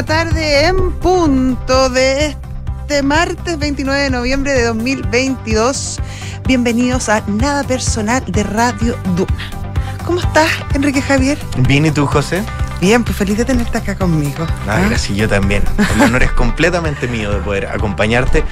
[0.00, 5.98] la tarde en punto de este martes 29 de noviembre de 2022.
[6.46, 9.50] Bienvenidos a Nada Personal de Radio Duna.
[10.06, 11.36] ¿Cómo estás, Enrique Javier?
[11.68, 12.42] Bien, ¿y tú, José?
[12.80, 14.46] Bien, pues feliz de tenerte acá conmigo.
[14.66, 15.62] Ah, gracias, yo también.
[15.96, 18.42] El honor es completamente mío de poder acompañarte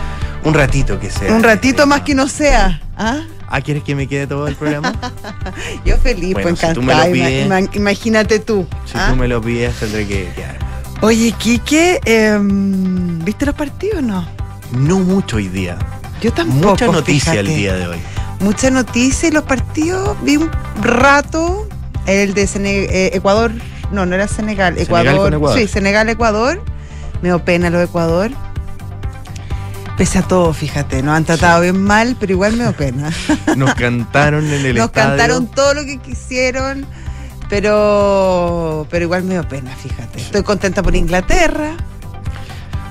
[0.45, 1.33] un ratito que sea.
[1.33, 2.78] Un ratito más que no sea.
[2.98, 3.20] ¿Ah?
[3.48, 4.92] Ah, ¿quieres que me quede todo el programa?
[5.87, 7.06] Yo feliz, Bueno, pues si tú me encantada.
[7.06, 7.46] lo pides.
[7.46, 8.66] Ima- ima- imagínate tú.
[8.84, 9.06] Si ¿ah?
[9.09, 10.67] tú me lo pides, tendré que quedar.
[11.01, 14.29] Oye, Quique, em, ¿viste los partidos o no?
[14.73, 15.79] No mucho hoy día.
[16.20, 16.70] Yo tampoco.
[16.70, 17.51] Mucha noticia fíjate.
[17.51, 17.98] el día de hoy.
[18.41, 20.16] Mucha noticia y los partidos.
[20.23, 20.51] Vi un
[20.83, 21.69] rato
[22.06, 23.53] el de eh, Ecuador.
[23.92, 24.75] No, no era Senegal.
[24.75, 25.23] Senegal Ecuador.
[25.25, 25.59] con Ecuador.
[25.59, 26.62] Sí, Senegal, Ecuador.
[27.23, 28.30] Me dio pena lo de Ecuador.
[29.97, 33.11] Pese a todo, fíjate, nos han tratado bien mal, pero igual me dio pena.
[33.56, 35.09] Nos cantaron en el Nos estadio.
[35.09, 36.87] cantaron todo lo que quisieron,
[37.48, 40.20] pero, pero igual me dio pena, fíjate.
[40.20, 41.72] Estoy contenta por Inglaterra.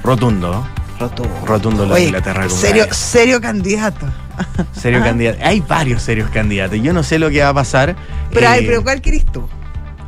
[0.04, 0.66] Rotundo.
[1.00, 1.46] Rotundo.
[1.46, 2.50] Rotundo la Oye, Inglaterra.
[2.50, 4.06] serio, serio candidato.
[4.74, 5.08] Serio Ajá.
[5.10, 5.40] candidato.
[5.44, 6.80] Hay varios serios candidatos.
[6.82, 7.96] Yo no sé lo que va a pasar.
[8.32, 9.48] Pero, ay, Eh, pero ¿cuál querés tú?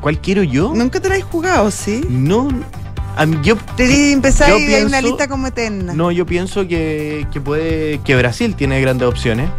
[0.01, 0.71] ¿Cuál quiero yo?
[0.73, 2.01] Nunca te la has jugado, ¿sí?
[2.09, 2.45] No.
[2.45, 5.93] mí- yo Te di empezar y hay una lista como eterna.
[5.93, 9.49] No, yo pienso que, que puede que Brasil tiene grandes opciones,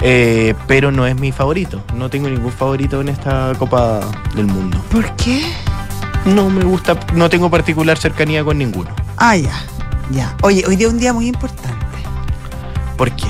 [0.00, 1.82] eh, pero no es mi favorito.
[1.94, 4.00] No tengo ningún favorito en esta Copa
[4.34, 4.82] del Mundo.
[4.90, 5.42] ¿Por qué?
[6.26, 8.90] No me gusta, no tengo particular cercanía con ninguno.
[9.16, 9.52] Ah, ya,
[10.10, 10.36] ya.
[10.42, 11.74] Oye, hoy día es un día muy importante,
[12.96, 13.26] ¿Por qué?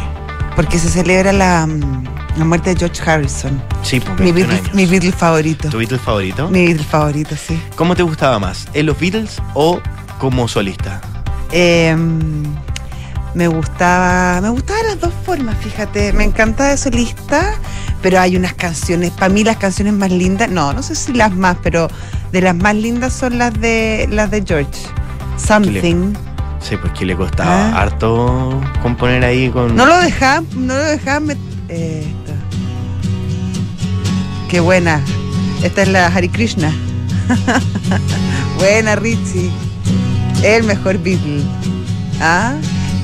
[0.54, 2.04] porque se celebra la, mm,
[2.38, 4.74] la muerte de George Harrison, Sí, por mi 21 Beatle, años.
[4.74, 5.68] mi Beatle favorito.
[5.68, 6.48] ¿Tu Beatle favorito?
[6.48, 7.60] Mi Beatle favorito, sí.
[7.76, 8.66] ¿Cómo te gustaba más?
[8.72, 9.78] ¿En los Beatles o
[10.18, 11.02] como solista?
[11.52, 11.94] Eh,
[13.36, 16.12] me gustaba, me gustaba de las dos formas, fíjate.
[16.14, 17.52] Me encanta de solista,
[18.00, 21.34] pero hay unas canciones, para mí las canciones más lindas, no, no sé si las
[21.36, 21.88] más, pero
[22.32, 24.70] de las más lindas son las de las de George.
[25.36, 26.14] Something.
[26.60, 27.82] Sí, pues que le costaba Ah.
[27.82, 29.76] harto componer ahí con...
[29.76, 31.36] No lo dejaban, no lo dejaban met-
[31.68, 32.06] eh.
[34.48, 35.00] Qué buena.
[35.62, 36.72] Esta es la Hare Krishna.
[38.58, 39.50] buena, Richie.
[40.42, 41.42] El mejor Beatle.
[42.20, 42.54] ¿Ah?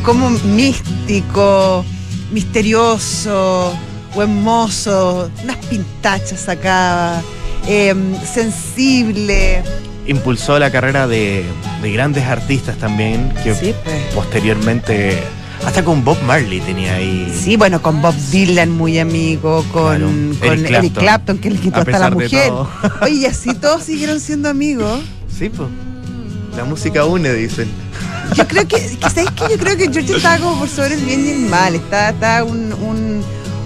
[0.04, 1.84] Como místico,
[2.32, 3.72] misterioso,
[4.14, 7.22] buen mozo, unas pintachas sacaba,
[7.68, 9.62] em, sensible.
[10.08, 11.44] Impulsó la carrera de,
[11.82, 13.96] de grandes artistas también, que Sí, pues.
[14.14, 15.22] posteriormente,
[15.64, 17.32] hasta con Bob Marley tenía ahí...
[17.40, 20.06] Sí, bueno, con Bob Dylan muy amigo, con, Claro.
[20.40, 21.02] con Eric Eric, Clapton.
[21.04, 21.38] Clapton.
[21.38, 22.52] que le quitó hasta la mujer.
[23.02, 24.98] Oye, así todos siguieron siendo amigos.
[25.38, 25.68] Sí, pues.
[26.56, 27.68] La música une, dicen.
[28.34, 29.44] Yo creo que, que ¿sabes qué?
[29.50, 32.44] Yo creo que George estaba como por sobre el bien y el mal, está, está
[32.44, 33.22] un, un,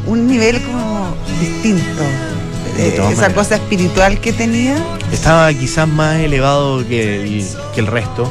[0.07, 2.03] un nivel como distinto.
[2.77, 3.33] De Eh, esa maneras.
[3.33, 4.77] cosa espiritual que tenía.
[5.13, 8.31] Estaba quizás más elevado que el, que el resto.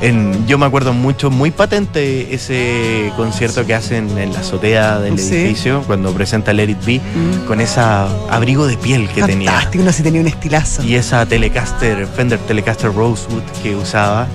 [0.00, 5.18] En, yo me acuerdo mucho, muy patente ese concierto que hacen en la azotea del
[5.18, 5.34] Sí.
[5.34, 7.00] edificio cuando presenta Let It Be,
[7.46, 9.50] con ese abrigo de piel que tenía.
[9.52, 10.82] Fantástico, no se tenía un estilazo.
[10.82, 14.26] Y esa Telecaster, Fender Telecaster Rosewood que usaba,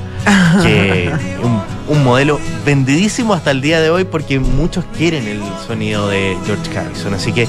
[0.64, 1.12] que
[1.44, 6.38] un, un modelo vendidísimo hasta el día de hoy porque muchos quieren el sonido de
[6.46, 7.14] George Harrison.
[7.14, 7.48] Así que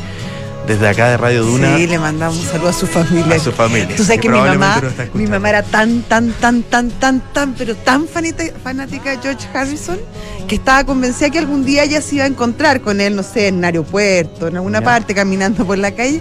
[0.67, 3.35] desde acá de Radio Duna Sí, le mandamos un saludo a su familia.
[3.37, 3.97] a su familia.
[3.97, 4.81] Tú sabes que mi mamá,
[5.15, 9.47] mi mamá era tan, tan, tan, tan, tan, tan, pero tan fanita- fanática de George
[9.53, 9.99] Harrison
[10.47, 13.49] que estaba convencida que algún día ella se iba a encontrar con él, no sé,
[13.49, 16.21] en un aeropuerto, en alguna parte, caminando por la calle.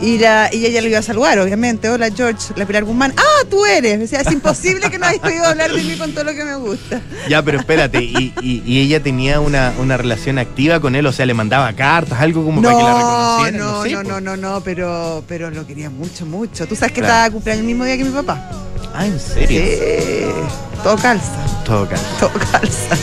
[0.00, 1.88] Y, la, y ella lo iba a saludar, obviamente.
[1.90, 3.12] Hola, George, la Pilar Guzmán.
[3.16, 4.00] ¡Ah, tú eres!
[4.00, 6.44] O sea, es imposible que no hayas oído hablar de mí con todo lo que
[6.44, 7.00] me gusta.
[7.28, 11.12] Ya, pero espérate, y, y- y ella tenía una, una relación activa con él, o
[11.12, 12.96] sea, le mandaba cartas, algo como para que la No,
[13.44, 13.58] reconocieran.
[13.58, 16.66] no, sé, no, no, no, no, pero, pero lo quería mucho, mucho.
[16.68, 17.14] Tú sabes que Claro.
[17.14, 18.50] estaba cumpleaños el mismo día que mi papá.
[18.94, 19.60] Ah, ¿en serio?
[19.60, 21.44] Sí, todo calza.
[21.64, 22.04] Todo caso.
[22.20, 22.96] todo calza.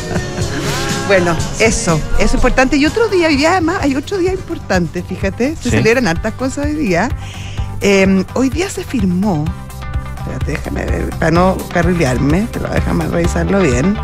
[1.08, 2.78] Bueno, eso, eso es importante.
[2.78, 5.70] Y otro día, y además hay otro día importante, fíjate, se Sí.
[5.70, 7.10] celebran hartas cosas hoy día.
[7.82, 9.46] Eh, hoy día se firmó,
[10.18, 13.96] espérate, déjame ver, para no carrilearme, pero déjame revisarlo bien.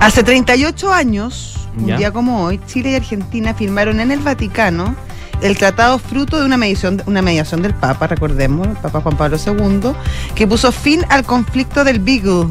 [0.00, 1.96] Hace 38 años, un Ya.
[1.96, 4.94] día como hoy, Chile y Argentina firmaron en el Vaticano
[5.42, 9.36] el tratado fruto de una mediación, una mediación del Papa, recordemos, el Papa Juan Pablo
[9.44, 9.92] II,
[10.36, 12.48] que puso fin al conflicto del Beagle.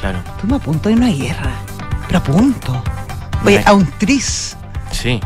[0.00, 0.18] Claro.
[0.36, 1.50] Estamos a punto de una guerra.
[2.14, 2.82] A punto.
[3.44, 4.56] Oye, Una- a un tris.
[4.90, 5.20] Sí.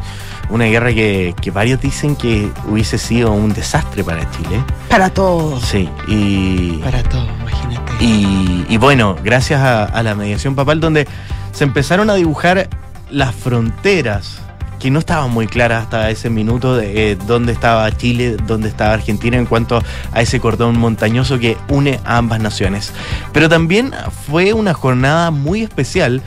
[0.51, 4.65] Una guerra que, que varios dicen que hubiese sido un desastre para Chile.
[4.89, 5.63] Para todos.
[5.63, 5.89] Sí.
[6.09, 7.93] Y, Para todos, imagínate.
[8.05, 11.07] y, y bueno, gracias a, a la mediación papal, donde
[11.53, 12.69] se empezaron a dibujar
[13.11, 14.39] las fronteras
[14.81, 18.95] que no estaban muy claras hasta ese minuto de eh, dónde estaba Chile, dónde estaba
[18.95, 19.83] Argentina en cuanto
[20.13, 22.93] a ese cordón montañoso que une a ambas naciones.
[23.33, 23.93] Pero también
[24.29, 26.23] fue una jornada muy especial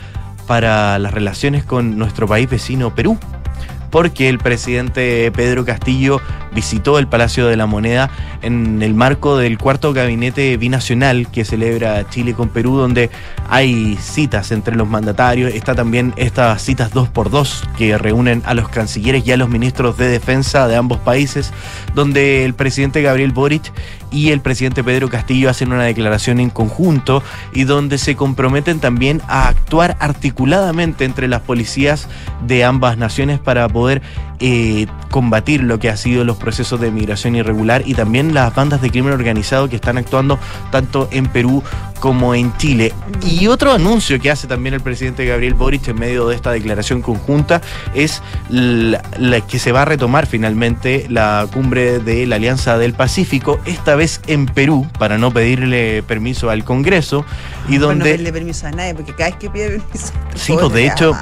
[0.52, 3.18] para las relaciones con nuestro país vecino Perú
[3.90, 6.20] porque el presidente Pedro Castillo
[6.54, 8.10] visitó el Palacio de la Moneda
[8.42, 13.10] en el marco del cuarto gabinete binacional que celebra Chile con Perú, donde
[13.50, 15.54] hay citas entre los mandatarios.
[15.54, 19.50] Está también estas citas dos por dos que reúnen a los cancilleres y a los
[19.50, 21.52] ministros de defensa de ambos países,
[21.96, 23.72] donde el presidente Gabriel Boric
[24.12, 29.22] y el presidente Pedro Castillo hacen una declaración en conjunto y donde se comprometen también
[29.28, 32.08] a actuar articuladamente entre las policías
[32.46, 34.02] de ambas naciones para poder
[34.40, 38.82] eh, combatir lo que ha sido los procesos de migración irregular y también las bandas
[38.82, 40.38] de crimen organizado que están actuando
[40.72, 41.64] tanto en Perú
[42.00, 42.94] como en Chile.
[43.26, 47.02] Y otro anuncio que hace también el presidente Gabriel Boric en medio de esta declaración
[47.02, 47.62] conjunta
[47.94, 49.02] es la,
[49.48, 54.22] que se va a retomar finalmente la cumbre de la Alianza del Pacífico, esta vez
[54.28, 57.24] en Perú, para no pedirle permiso al Congreso.
[57.70, 60.14] Y donde, no pedirle permiso a nadie, porque cada vez que pide permiso...
[60.36, 61.16] Sí, pues de hecho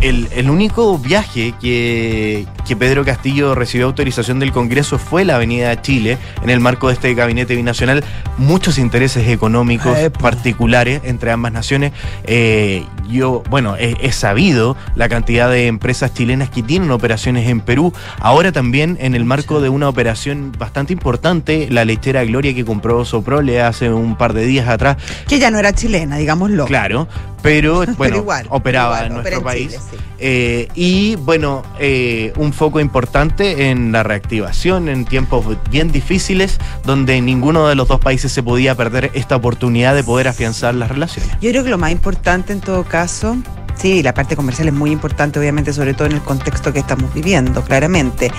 [0.00, 2.46] el, único viaje que,
[2.78, 7.14] Pedro Castillo recibió autorización del Congreso fue la Avenida Chile, en el marco de este
[7.14, 8.04] gabinete binacional.
[8.38, 11.92] Muchos intereses económicos particulares entre ambas naciones.
[12.24, 17.92] Eh, yo, bueno, he, sabido la cantidad de empresas chilenas que tienen operaciones en Perú.
[18.20, 23.04] Ahora también en el marco de una operación bastante importante, la lechera Gloria que compró
[23.04, 24.96] Soprole hace un par de días atrás.
[25.26, 26.66] Que ya no era chilena, digámoslo.
[26.66, 27.08] Claro,
[27.42, 29.78] pero bueno, operaba en nuestro país.
[30.18, 37.20] Eh, y bueno, eh, un foco importante en la reactivación en tiempos bien difíciles, donde
[37.20, 41.30] ninguno de los dos países se podía perder esta oportunidad de poder afianzar las relaciones.
[41.40, 43.36] Yo creo que lo más importante en todo caso
[43.80, 47.14] Sí, la parte comercial es muy importante, obviamente, sobre todo en el contexto que estamos
[47.14, 48.30] viviendo, claramente.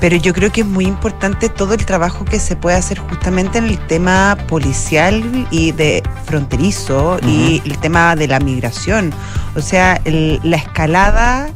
[0.00, 3.58] Pero yo creo que es muy importante todo el trabajo que se puede hacer justamente
[3.58, 9.12] en el tema policial y de fronterizo y el tema de la migración.
[9.54, 11.48] O sea, la escalada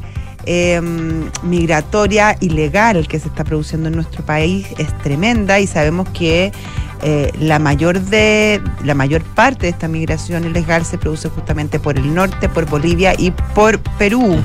[0.44, 6.52] em, migratoria ilegal que se está produciendo en nuestro país es tremenda y sabemos que
[7.02, 11.98] eh, la mayor de la mayor parte de esta migración ilegal se produce justamente por
[11.98, 14.38] el norte, por Bolivia y por Perú.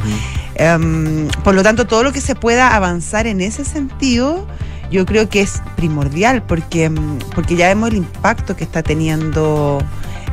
[0.55, 4.47] Em, por lo tanto, todo lo que se pueda avanzar en ese sentido,
[4.91, 9.81] yo creo que es primordial, porque, em, porque ya vemos el impacto que está teniendo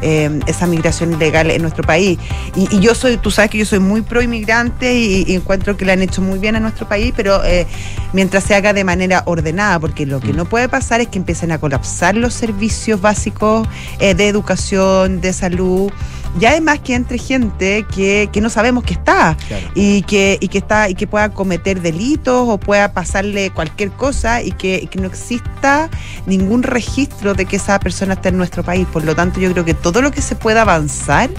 [0.00, 2.20] Em, esa migración ilegal en nuestro país.
[2.54, 5.90] Y, yo soy, tú sabes que yo soy muy pro inmigrante y, encuentro que lo
[5.90, 7.66] han hecho muy bien a nuestro país, pero eh,
[8.12, 10.36] mientras se haga de manera ordenada, porque lo que mm.
[10.36, 13.66] no puede pasar es que empiecen a colapsar los servicios básicos
[13.98, 15.90] eh, de educación, de salud
[16.40, 19.36] y además que entre gente que, no sabemos que está
[19.74, 24.42] y, que, y que está y que pueda cometer delitos o pueda pasarle cualquier cosa
[24.42, 25.88] y que, no exista
[26.26, 28.86] ningún registro de que esa persona esté en nuestro país.
[28.92, 31.30] Por lo tanto, yo creo que todo lo que se pueda avanzar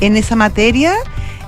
[0.00, 0.94] en esa materia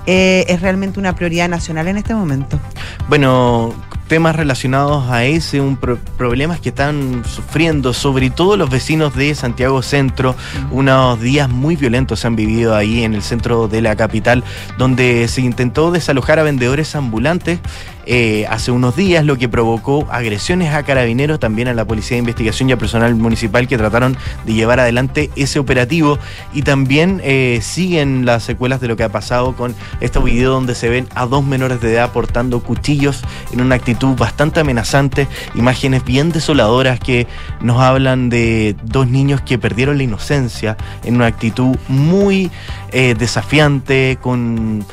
[0.06, 2.60] eh, es realmente una prioridad nacional en este momento.
[3.08, 3.75] Bueno,
[4.08, 9.82] temas relacionados a ese, un problemas que están sufriendo, sobre todo los vecinos de Santiago
[9.82, 10.35] Centro.
[10.70, 14.44] Unos días muy violentos se han vivido ahí en el centro de la capital,
[14.79, 17.61] donde se intentó desalojar a vendedores ambulantes
[18.06, 22.20] eh, hace unos días, lo que provocó agresiones a carabineros, también a la Policía de
[22.20, 26.19] Investigación y a personal municipal que trataron de llevar adelante ese operativo.
[26.53, 30.75] Y también eh, siguen las secuelas de lo que ha pasado con este video donde
[30.75, 33.22] se ven a dos menores de edad portando cuchillos
[33.53, 37.27] en una actitud bastante amenazante, imágenes bien desoladoras que
[37.60, 42.51] nos hablan de dos niños que perdieron la inocencia en una actitud muy
[42.93, 44.84] eh, desafiante, con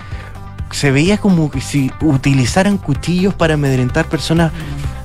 [0.74, 4.52] se veía como que si utilizaran cuchillos para amedrentar personas,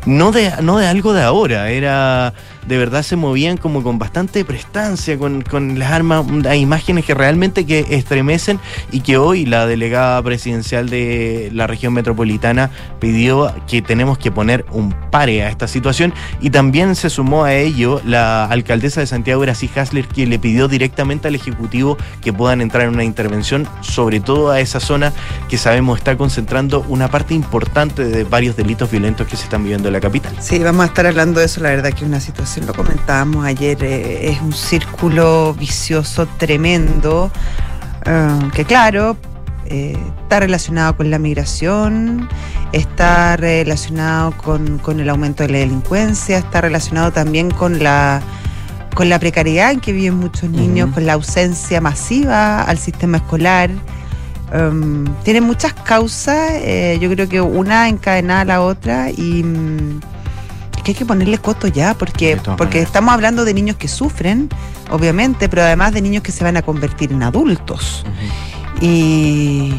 [0.08, 2.32] no de, no de algo de ahora, era
[2.66, 5.42] de verdad se movían como con bastante prestancia, con,
[5.78, 8.60] las armas, hay imágenes que realmente que estremecen
[8.92, 14.66] y que hoy la delegada presidencial de la región metropolitana pidió que tenemos que poner
[14.70, 16.12] un pare a esta situación
[16.42, 20.68] y también se sumó a ello la alcaldesa de Santiago, Gracie Hasler, que le pidió
[20.68, 25.12] directamente al Ejecutivo que puedan entrar en una intervención, sobre todo a esa zona
[25.48, 29.88] que sabemos está concentrando una parte importante de varios delitos violentos que se están viviendo
[29.88, 30.34] en la capital.
[30.40, 33.82] Sí, vamos a estar hablando de eso, la verdad que una situación lo comentábamos ayer,
[33.82, 37.30] eh, es un círculo vicioso tremendo,
[38.04, 39.16] eh, que claro,
[39.70, 42.28] eh, está relacionado con la migración,
[42.72, 48.22] está relacionado con, el aumento de la delincuencia, está relacionado también con la
[48.94, 53.70] con la precariedad en que viven muchos niños, con la ausencia masiva al sistema escolar.
[54.52, 60.00] Em, tiene muchas causas, eh, yo creo que una encadenada a la otra y mm,
[60.84, 64.48] que hay que ponerle coto ya, porque, porque estamos hablando de niños que sufren,
[64.90, 68.04] obviamente, pero además de niños que se van a convertir en adultos.
[68.80, 69.74] y,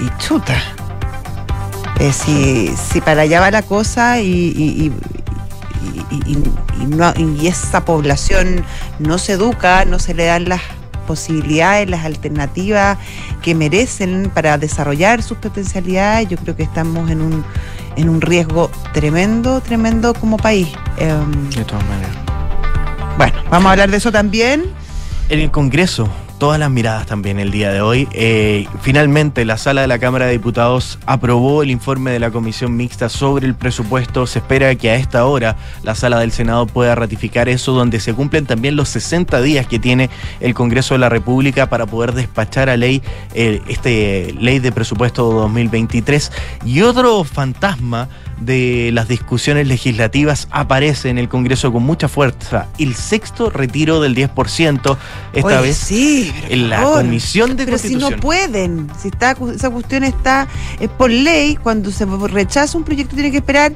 [0.00, 0.56] y chuta.
[2.00, 4.92] Eh, si, si para allá va la cosa y, y,
[7.46, 8.64] esa población
[8.98, 10.62] no se educa, no se le dan las
[11.10, 12.96] posibilidades, las alternativas
[13.42, 17.44] que merecen para desarrollar sus potencialidades, yo creo que estamos en un,
[17.96, 20.68] en un riesgo tremendo, tremendo como país.
[20.98, 22.16] Em, de todas maneras.
[23.18, 24.66] Bueno, vamos a hablar de eso también.
[25.28, 26.08] En el Congreso
[26.40, 28.08] todas las miradas también el día de hoy.
[28.12, 32.76] Eh, finalmente, la sala de la Cámara de Diputados aprobó el informe de la Comisión
[32.78, 34.26] Mixta sobre el presupuesto.
[34.26, 38.14] Se espera que a esta hora la sala del Senado pueda ratificar eso, donde se
[38.14, 40.08] cumplen también los 60 días que tiene
[40.40, 43.02] el Congreso de la República para poder despachar a ley
[43.34, 46.32] eh, este ley de presupuesto 2023.
[46.64, 48.08] Y otro fantasma
[48.40, 52.68] de las discusiones legislativas aparece en el Congreso con mucha fuerza.
[52.78, 54.96] El sexto retiro del 10%,
[55.32, 60.04] esta vez sí, en la Comisión de pero si no pueden, si está, esa cuestión
[60.04, 60.48] está
[60.80, 63.72] es por ley, cuando se rechaza un proyecto tiene que esperar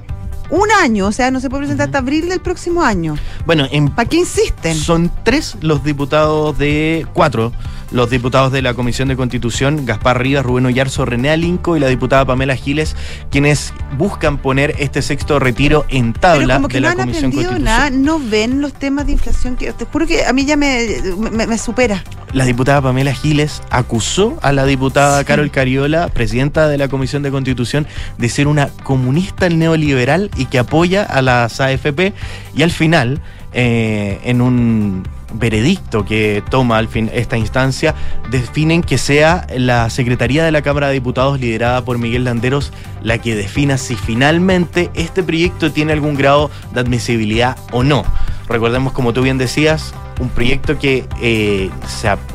[0.50, 3.16] un año, o sea, no se puede presentar hasta abril del próximo año.
[3.47, 4.76] Bueno, ¿para qué insisten?
[4.76, 7.52] Son tres los diputados de cuatro
[7.95, 11.87] los diputados de la Comisión de Constitución, Gaspar Rivas, Rubén Oyarzo, René Alinco y la
[11.87, 12.97] diputada Pamela Giles,
[13.31, 17.63] quienes buscan poner este sexto retiro en tabla de la Comisión de Constitución.
[17.63, 20.89] Nada, no ven los temas de inflación que te juro que a mí ya me,
[21.31, 22.03] me, supera.
[22.33, 27.31] La diputada Pamela Giles acusó a la diputada Carol Cariola, presidenta de la Comisión de
[27.31, 27.87] Constitución,
[28.19, 32.13] de ser una comunista neoliberal y que apoya a las AFP
[32.57, 33.21] y al final
[33.53, 37.95] eh, en un veredicto que toma al fin esta instancia,
[38.31, 42.73] definen que sea la Secretaría de la Cámara de Diputados liderada por Miguel Landeros
[43.03, 48.05] la que defina si finalmente este proyecto tiene algún grado de admisibilidad o no.
[48.49, 51.71] Recordemos, como tú bien decías, un proyecto que eh,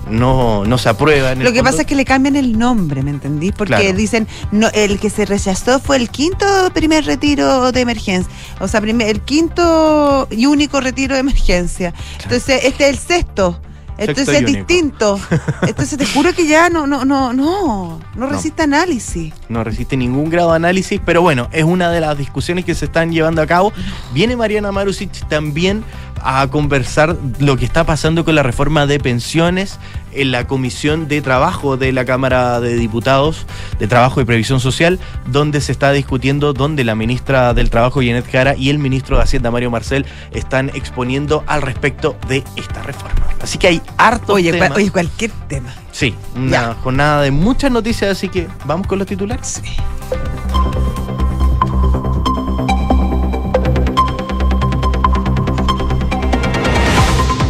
[0.09, 1.36] no, se aprueba.
[1.36, 3.51] Lo que pasa es que le cambian el nombre, ¿me entendí?
[3.51, 8.67] Porque dicen, no, el que se rechazó fue el quinto primer retiro de emergencia, o
[8.67, 11.93] sea, el quinto y único retiro de emergencia.
[12.24, 13.62] Entonces, este es el sexto.
[14.00, 15.19] Entonces es distinto.
[15.62, 19.33] Entonces te juro que ya no, no, no, no, no resiste análisis.
[19.50, 22.86] No resiste ningún grado de análisis, pero bueno, es una de las discusiones que se
[22.86, 23.74] están llevando a cabo.
[24.13, 25.83] Viene Mariana Marusic también
[26.23, 29.79] a conversar lo que está pasando con la reforma de pensiones
[30.11, 33.45] en la Comisión de Trabajo de la Cámara de Diputados
[33.79, 38.29] de Trabajo y Previsión Social, donde se está discutiendo, donde la ministra del Trabajo, Janet
[38.29, 43.27] Cara, y el ministro de Hacienda, Mario Marcel, están exponiendo al respecto de esta reforma.
[43.41, 45.73] Así que hay harto oye, oye, cualquier tema.
[45.91, 49.61] Sí, una jornada de muchas noticias, así que vamos con los titulares.
[49.63, 50.99] Sí.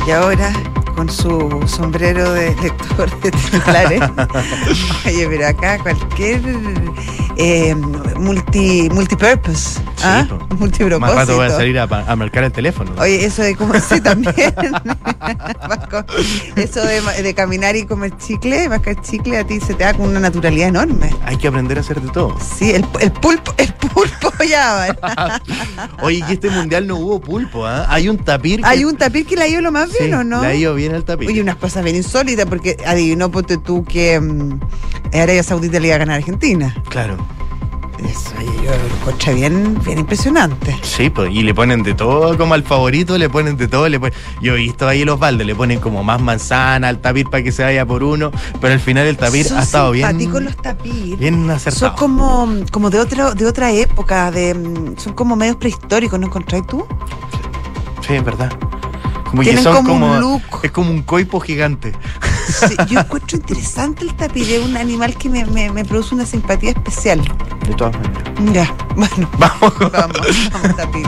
[0.10, 0.52] Y ahora
[0.96, 4.02] con su sombrero de lector de titulares.
[5.06, 6.42] Oye, pero acá cualquier
[7.38, 7.76] eh,
[8.18, 10.28] multi, multipurpose, ¿ah?
[10.58, 11.00] multipropósito.
[11.00, 12.92] Más rato voy a salir a, marcar el teléfono.
[13.00, 14.36] Oye, eso de como sí también.
[16.58, 20.20] eso de, caminar y comer chicle, mascar chicle, a ti se te da con una
[20.20, 21.12] naturalidad enorme.
[21.24, 22.36] Hay que aprender a hacer de todo.
[22.58, 23.89] Sí, el, pulpo, el pulpo
[24.50, 24.98] ya,
[26.02, 27.86] Oye, que este mundial no hubo pulpo, ¿ah?
[27.90, 28.62] Hay un tapir.
[28.64, 30.42] Hay un tapir que la ha ido lo más bien, ¿o no?
[30.42, 31.28] La ha ido bien el tapir.
[31.30, 34.60] Oye, unas cosas bien insólitas, porque adivinó, ponte tú que um,
[35.14, 36.76] Arabia Saudita le iba a ganar a Argentina.
[36.90, 37.18] Claro.
[38.06, 38.32] Eso
[38.64, 40.78] yo lo encontré bien, bien impresionante.
[40.82, 43.88] Sí, pues, y le ponen de todo como al favorito, le ponen de todo.
[43.90, 44.00] Le
[44.42, 47.52] yo he visto ahí los baldes, le ponen como más manzana al tapir para que
[47.52, 50.32] se vaya por uno, pero al final el tapir ha estado bien.
[50.44, 51.18] los tapir.
[51.18, 51.90] Bien acertado.
[51.90, 56.66] Son como, como de, otro, de otra época, de, son como medios prehistóricos, ¿no encontráis
[56.68, 56.86] tú?
[58.06, 58.52] Sí, es verdad.
[59.30, 60.42] Como Tienen como, un look.
[60.64, 61.94] Es como un coipo gigante.
[62.88, 67.22] yo encuentro interesante el tapir, es un animal que me, me, produce una simpatía especial.
[67.68, 68.24] De todas maneras.
[68.52, 69.30] Ya, bueno.
[69.38, 69.74] Vamos.
[69.92, 71.06] Vamos, vamos, tapir.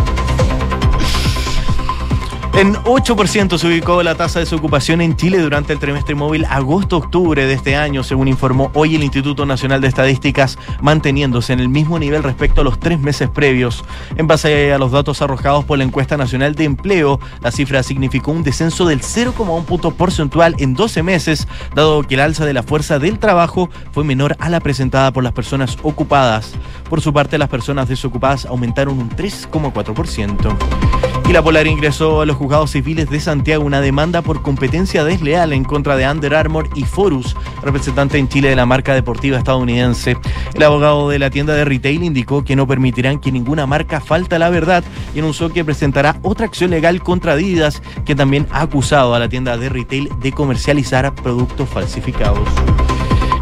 [2.53, 7.45] En 8% se ubicó la tasa de desocupación en Chile durante el trimestre móvil agosto-octubre
[7.45, 11.97] de este año, según informó hoy el Instituto Nacional de Estadísticas, manteniéndose en el mismo
[11.97, 13.85] nivel respecto a los tres meses previos.
[14.17, 18.31] En base a los datos arrojados por la encuesta nacional de empleo, la cifra significó
[18.31, 22.63] un descenso del 0,1 punto porcentual en 12 meses, dado que el alza de la
[22.63, 26.53] fuerza del trabajo fue menor a la presentada por las personas ocupadas.
[26.89, 31.20] Por su parte, las personas desocupadas aumentaron un 3,4%.
[31.31, 35.63] La Polar ingresó a los juzgados civiles de Santiago una demanda por competencia desleal en
[35.63, 40.17] contra de Under Armour y Forus, representante en Chile de la marca deportiva estadounidense.
[40.53, 44.37] El abogado de la tienda de retail indicó que no permitirán que ninguna marca falta
[44.39, 44.83] la verdad
[45.15, 49.29] y anunció que presentará otra acción legal contra Adidas, que también ha acusado a la
[49.29, 52.49] tienda de retail de comercializar productos falsificados.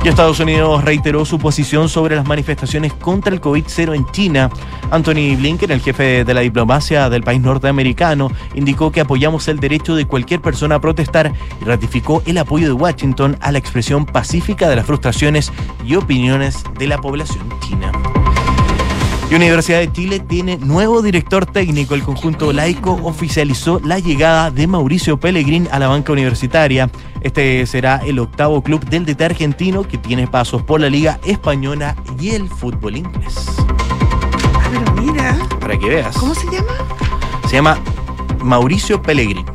[0.01, 4.49] Y Estados Unidos reiteró su posición sobre las manifestaciones contra el COVID-0 en China.
[4.91, 9.95] Anthony Blinken, el jefe de la diplomacia del país norteamericano, indicó que apoyamos el derecho
[9.95, 14.69] de cualquier persona a protestar y ratificó el apoyo de Washington a la expresión pacífica
[14.69, 15.51] de las frustraciones
[15.85, 17.91] y opiniones de la población china.
[19.29, 21.93] Y Universidad de Chile tiene nuevo director técnico.
[21.93, 26.89] El conjunto laico oficializó la llegada de Mauricio Pellegrín a la banca universitaria.
[27.21, 31.95] Este será el octavo club del DT argentino que tiene pasos por la Liga Española
[32.19, 33.35] y el fútbol inglés.
[34.55, 35.37] Ah, pero mira.
[35.59, 36.17] Para que veas.
[36.17, 36.73] ¿Cómo se llama?
[37.47, 37.77] Se llama
[38.41, 39.45] Mauricio Pellegrín.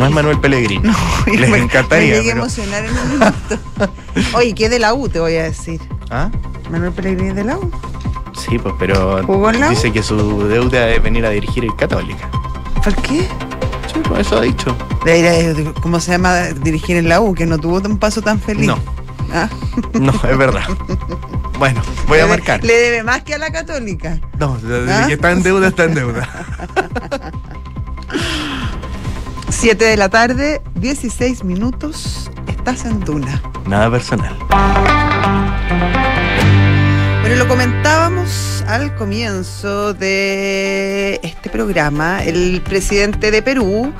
[0.00, 0.82] No es Manuel Pellegrín.
[0.82, 3.58] No, Les me- encantaría, Me llegué a pero- emocionar en un minuto.
[4.38, 5.08] Oye, ¿qué es de la U?
[5.10, 5.80] Te voy a decir.
[6.10, 6.30] ¿Ah?
[6.70, 7.70] Manuel Pellegrini es de la U.
[8.32, 9.70] Sí, pues, pero ¿Jugó en la U?
[9.70, 12.30] dice que su deuda es venir a dirigir el Católica.
[12.82, 13.28] ¿Por qué?
[13.92, 14.74] Sí, pues eso ha dicho.
[15.04, 17.34] De ¿Cómo se llama dirigir en la U?
[17.34, 18.66] Que no tuvo un paso tan feliz.
[18.66, 18.78] No.
[19.34, 19.48] Ah.
[20.00, 20.62] No, es verdad.
[21.58, 22.64] Bueno, voy a marcar.
[22.64, 24.18] Le debe más que a la católica.
[24.38, 25.06] No, desde ¿Ah?
[25.06, 26.26] que está en deuda, está en deuda.
[29.60, 32.30] 7 de la tarde, 16 minutos.
[32.48, 33.42] Estás en Duna.
[33.66, 34.34] Nada personal.
[37.20, 42.24] Bueno, lo comentábamos al comienzo de este programa.
[42.24, 43.92] El presidente de Perú,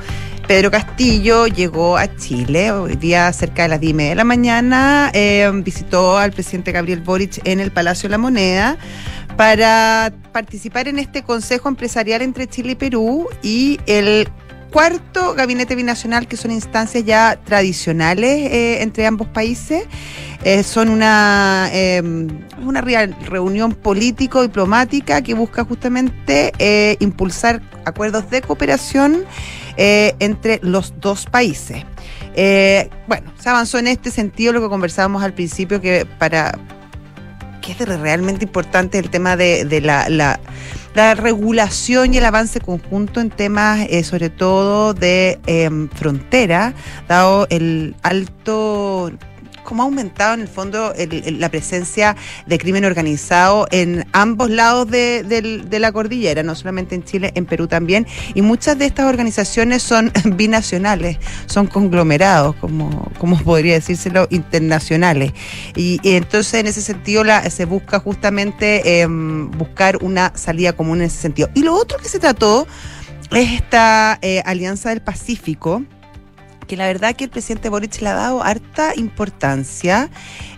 [0.47, 4.23] Pedro Castillo, llegó a Chile hoy día cerca de las 10 y media de la
[4.23, 5.11] mañana.
[5.13, 8.77] eh, visitó al presidente Gabriel Boric en el Palacio de la Moneda
[9.37, 14.27] para participar en este Consejo Empresarial entre Chile y Perú y el
[14.71, 19.83] cuarto gabinete binacional, que son instancias ya tradicionales eh, entre ambos países.
[20.43, 22.01] Eh, son una, eh,
[22.65, 29.23] una reunión político-diplomática que busca justamente eh, impulsar acuerdos de cooperación
[29.77, 31.85] entre los dos países.
[33.07, 36.57] Bueno, se avanzó en este sentido lo que conversábamos al principio, que para
[37.61, 40.39] que es realmente importante el tema de, la-
[40.93, 46.73] la regulación y el avance conjunto en temas, eh, sobre todo de em, frontera,
[47.07, 49.11] dado el alto
[49.63, 52.15] cómo ha aumentado en el fondo el- la presencia
[52.47, 57.31] de crimen organizado en ambos lados de, del- de la cordillera, no solamente en Chile,
[57.35, 58.05] en Perú también.
[58.33, 65.33] Y muchas de estas organizaciones son binacionales, son conglomerados, como, como podría decírselo, internacionales.
[65.75, 70.99] Y, y entonces en ese sentido la, se busca justamente em, buscar una salida común
[70.99, 71.49] en ese sentido.
[71.53, 72.67] Y lo otro que se trató
[73.31, 75.83] es esta eh, Alianza del Pacífico
[76.71, 80.09] que la verdad que el presidente Boric le ha dado harta importancia,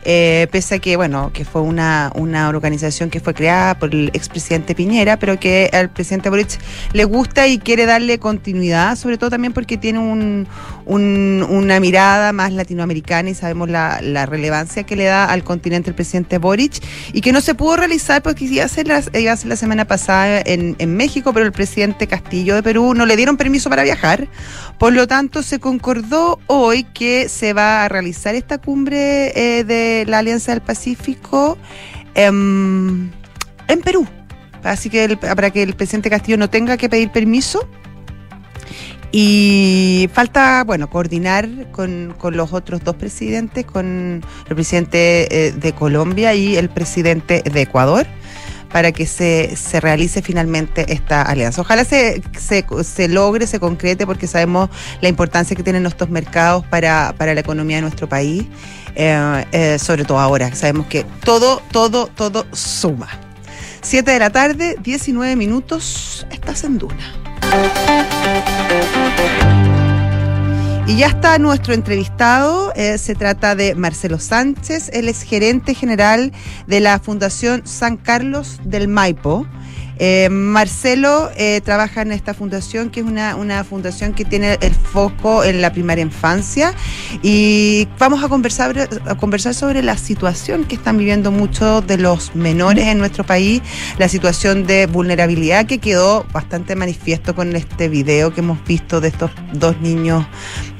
[0.05, 4.09] eh, pese a que, bueno, que fue una, una organización que fue creada por el
[4.13, 6.59] expresidente Piñera, pero que al presidente Boric
[6.93, 10.47] le gusta y quiere darle continuidad, sobre todo también porque tiene un,
[10.85, 15.95] un- una mirada más latinoamericana y sabemos la, relevancia que le da al continente el
[15.95, 20.41] presidente Boric y que no se pudo realizar porque iba a ser la, semana pasada
[20.45, 24.27] en, México, pero el presidente Castillo de Perú no le dieron permiso para viajar.
[24.77, 30.05] Por lo tanto, se concordó hoy que se va a realizar esta cumbre eh, de
[30.07, 31.57] la Alianza del Pacífico
[32.15, 33.09] em,
[33.67, 34.07] en Perú.
[34.63, 37.67] Así que para que el presidente Castillo no tenga que pedir permiso.
[39.15, 45.71] Y falta, bueno, coordinar con, con los otros dos presidentes, con el presidente eh, de
[45.73, 48.07] Colombia y el presidente de Ecuador,
[48.71, 51.61] para que se, se realice finalmente esta alianza.
[51.61, 56.65] Ojalá se, se, se logre, se concrete, porque sabemos la importancia que tienen estos mercados
[56.65, 58.45] para, para la economía de nuestro país,
[58.95, 63.09] eh, eh, sobre todo ahora, sabemos que todo, todo, todo suma.
[63.83, 67.13] 7 de la tarde, 19 minutos, estás en Duna.
[70.85, 76.33] Y ya está nuestro entrevistado, eh, se trata de Marcelo Sánchez, él es gerente general
[76.67, 79.47] de la Fundación San Carlos del Maipo.
[79.99, 84.73] Eh, Marcelo eh, trabaja en esta fundación, que es una, una fundación que tiene el
[84.73, 86.73] foco en la primaria infancia.
[87.21, 92.87] Y vamos a conversar, conversar sobre la situación que están viviendo muchos de los menores
[92.87, 93.61] en nuestro país,
[93.97, 99.09] la situación de vulnerabilidad que quedó bastante manifiesto con este video que hemos visto de
[99.09, 100.25] estos dos niños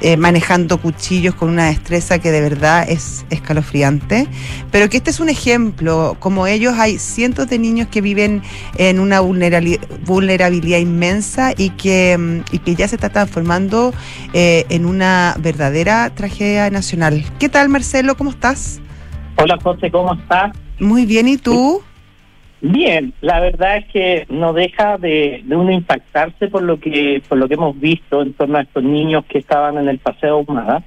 [0.02, 4.28] eh, manejando cuchillos con una destreza que de verdad es escalofriante.
[4.72, 8.42] Pero que este es un ejemplo, como ellos hay cientos de niños que viven
[8.78, 9.50] en una
[10.06, 13.94] vulnerabilidad inmensa y que, mm, y que ya se está transformando
[14.34, 17.24] eh, en una verdadera tragedia nacional.
[17.40, 18.16] ¿Qué tal, Marcelo?
[18.16, 18.82] ¿Cómo estás?
[19.36, 20.52] Hola, José, ¿cómo estás?
[20.80, 21.82] Muy bien, ¿y tú?
[22.62, 27.38] Bien, la verdad es que no deja de, de, uno impactarse por lo que por
[27.38, 30.82] lo que hemos visto en torno a estos niños que estaban en el paseo Humada.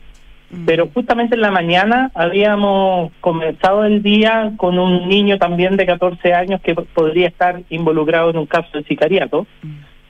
[0.65, 6.35] Pero justamente en la mañana habíamos comenzado el día con un niño también de 14
[6.35, 9.47] años que podría estar involucrado en un caso de sicariato.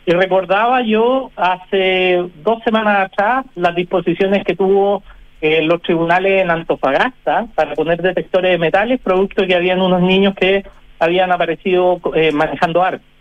[0.04, 5.02] Y recordaba yo hace dos semanas atrás las disposiciones que tuvo
[5.40, 10.34] eh, los tribunales en Antofagasta para poner detectores de metales, producto que habían unos niños
[10.34, 10.64] que
[10.98, 13.15] habían aparecido eh, manejando armas.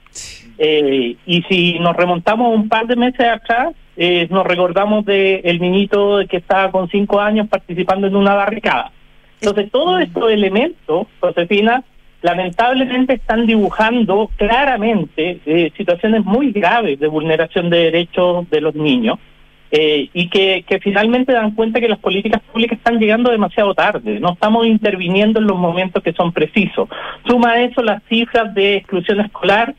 [0.57, 5.59] Eh, y si nos remontamos un par de meses atrás, eh, nos recordamos de el
[5.59, 8.91] niñito que estaba con cinco años participando en una barricada.
[9.39, 11.83] Entonces, todos estos elementos, Josefina,
[12.21, 19.19] lamentablemente están dibujando claramente eh, situaciones muy graves de vulneración de derechos de los niños.
[19.71, 24.19] Eh, y que, que finalmente dan cuenta que las políticas públicas están llegando demasiado tarde,
[24.19, 26.87] no estamos interviniendo en los momentos que son precisos.
[27.27, 29.75] Suma a eso las cifras de exclusión escolar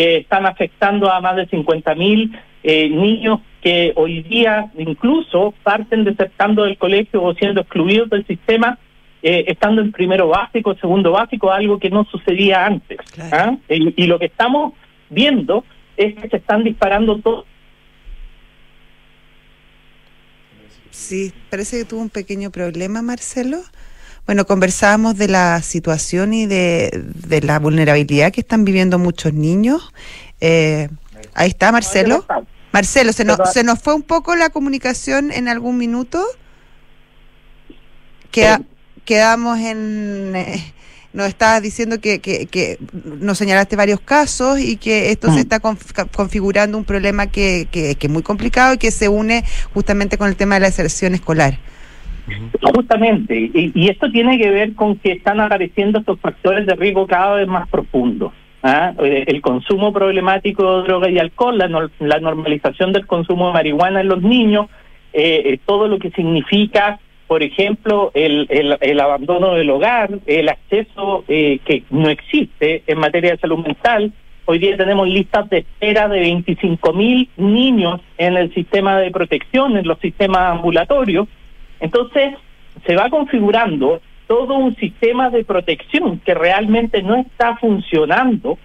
[0.00, 6.04] que están afectando a más de 50 mil eh, niños que hoy día incluso parten
[6.04, 8.78] desertando del colegio o siendo excluidos del sistema,
[9.22, 12.96] eh, estando en primero básico, segundo básico, algo que no sucedía antes.
[13.30, 13.58] ¿ah?
[13.68, 14.72] Y, y lo que estamos
[15.10, 15.66] viendo
[15.98, 17.44] es que se están disparando todos
[20.90, 23.58] Sí, parece que tuvo un pequeño problema, Marcelo.
[24.30, 29.92] Bueno, conversábamos de la situación y de, la vulnerabilidad que están viviendo muchos niños.
[30.40, 30.88] Eh,
[31.34, 32.24] ahí está, Marcelo.
[32.70, 36.24] Marcelo, ¿se nos, ¿se nos fue un poco la comunicación en algún minuto?
[38.30, 38.62] Queda,
[39.04, 40.36] quedamos en...
[40.36, 40.74] Eh,
[41.12, 45.38] nos estabas diciendo que, que, que, nos señalaste varios casos y que esto se mm.
[45.38, 50.28] está configurando un problema que, que, es muy complicado y que se une justamente con
[50.28, 51.58] el tema de la deserción escolar.
[52.74, 57.06] Justamente, y, y, esto tiene que ver con que están apareciendo estos factores de riesgo
[57.06, 58.32] cada vez más profundos.
[58.62, 58.92] ¿ah?
[59.02, 64.00] Eh, el consumo problemático de droga y alcohol, la, la normalización del consumo de marihuana
[64.00, 64.66] en los niños,
[65.12, 68.48] eh, eh todo lo que significa por ejemplo, el,
[68.80, 74.12] el, abandono del hogar, el acceso eh, que no existe en materia de salud mental.
[74.46, 79.76] Hoy día tenemos listas de espera de 25 mil niños en el sistema de protección,
[79.76, 81.28] en los sistemas ambulatorios.
[81.80, 82.34] Entonces,
[82.86, 88.58] se va configurando todo un sistema de protección que realmente no está funcionando,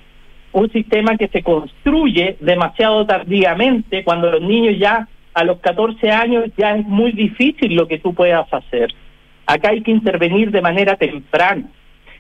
[0.52, 6.46] un sistema que se construye demasiado tardíamente cuando los niños ya a los 14 años
[6.56, 8.94] ya es muy difícil lo que tú puedas hacer.
[9.48, 11.66] Acá hay que intervenir de manera temprana.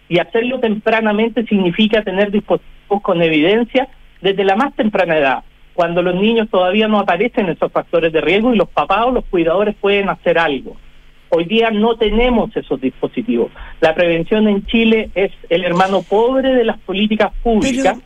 [0.09, 3.87] Y hacerlo tempranamente significa tener dispositivos con evidencia
[4.21, 8.53] desde la más temprana edad, cuando los niños todavía no aparecen esos factores de riesgo
[8.53, 10.77] y los papás o los cuidadores pueden hacer algo.
[11.37, 13.51] Hoy día no tenemos esos dispositivos.
[13.81, 17.97] La prevención en Chile es el hermano pobre de las políticas públicas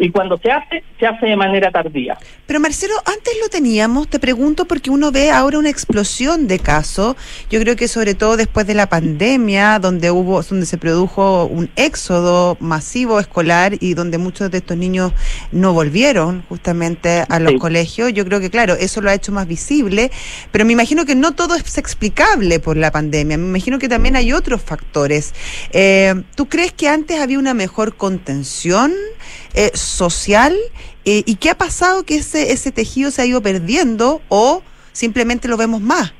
[0.00, 2.18] y, cuando se hace, se hace de manera tardía.
[2.46, 7.14] Pero Marcelo, antes lo teníamos, te pregunto porque uno ve ahora una explosión de casos.
[7.48, 11.70] Yo creo que sobre todo después de la pandemia, donde hubo, donde se produjo un
[11.76, 15.12] éxodo masivo escolar y donde muchos de estos niños
[15.52, 18.12] no volvieron justamente a los colegios.
[18.12, 20.10] Yo creo que claro, eso lo ha hecho más visible,
[20.50, 23.38] pero me imagino que no todo es explicable por la pandemia.
[23.38, 25.34] Me imagino que también hay otros factores.
[25.72, 28.92] Eh, ¿Tú crees que antes había una mejor contención
[29.54, 30.56] eh, social?
[31.04, 35.46] Eh, ¿Y qué ha pasado que ese, ese tejido se ha ido perdiendo o simplemente
[35.46, 36.12] lo vemos más?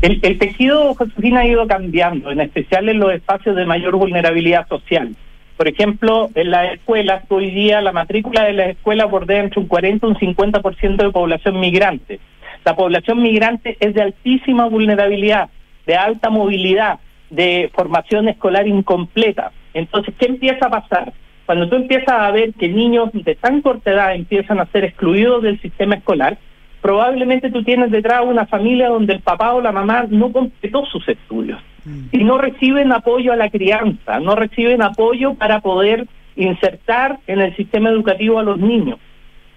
[0.00, 4.68] El, el tejido, Josefina, ha ido cambiando, en especial en los espacios de mayor vulnerabilidad
[4.68, 5.16] social.
[5.56, 9.66] Por ejemplo, en las escuelas, hoy día la matrícula de las escuelas bordea entre un
[9.66, 12.20] 40 y un 50% de población migrante.
[12.64, 15.48] La población migrante es de altísima vulnerabilidad,
[15.86, 16.98] de alta movilidad,
[17.30, 19.52] de formación escolar incompleta.
[19.74, 21.12] Entonces, ¿qué empieza a pasar?
[21.46, 25.42] Cuando tú empiezas a ver que niños de tan corta edad empiezan a ser excluidos
[25.42, 26.36] del sistema escolar,
[26.82, 31.08] probablemente tú tienes detrás una familia donde el papá o la mamá no completó sus
[31.08, 32.08] estudios mm.
[32.12, 37.56] y no reciben apoyo a la crianza, no reciben apoyo para poder insertar en el
[37.56, 38.98] sistema educativo a los niños.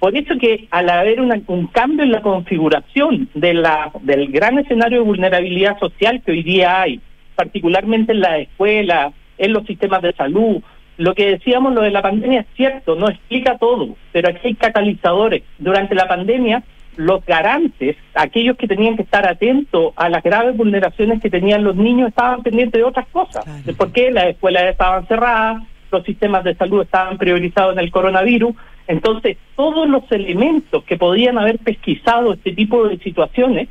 [0.02, 4.98] Por eso que al haber un cambio en la configuración de la, del gran escenario
[4.98, 7.00] de vulnerabilidad social que hoy día hay,
[7.36, 10.64] particularmente en la escuela, en los sistemas de salud,
[10.98, 14.56] lo que decíamos, lo de la pandemia es cierto, no explica todo, pero aquí hay
[14.56, 15.44] catalizadores.
[15.60, 16.64] Durante la pandemia,
[16.96, 21.76] los garantes, aquellos que tenían que estar atentos a las graves vulneraciones que tenían los
[21.76, 23.46] niños, estaban pendientes de otras cosas.
[23.78, 24.10] ¿Por qué?
[24.10, 25.62] Las escuelas estaban cerradas,
[25.92, 28.56] los sistemas de salud estaban priorizados en el coronavirus.
[28.92, 33.70] Entonces, todos los elementos que podían haber pesquisado este tipo de situaciones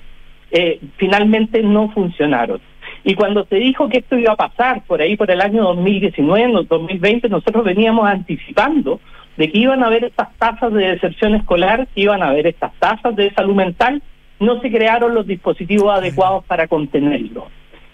[0.51, 2.59] eh, finalmente no funcionaron.
[3.05, 6.65] Y cuando se dijo que esto iba a pasar por ahí por el año 2019,
[6.67, 8.99] 2020, nosotros veníamos anticipando
[9.37, 12.73] de que iban a haber estas tasas de deserción escolar, que iban a haber estas
[12.79, 14.03] tasas de salud mental,
[14.39, 17.49] no se crearon los dispositivos adecuados para contenerlo.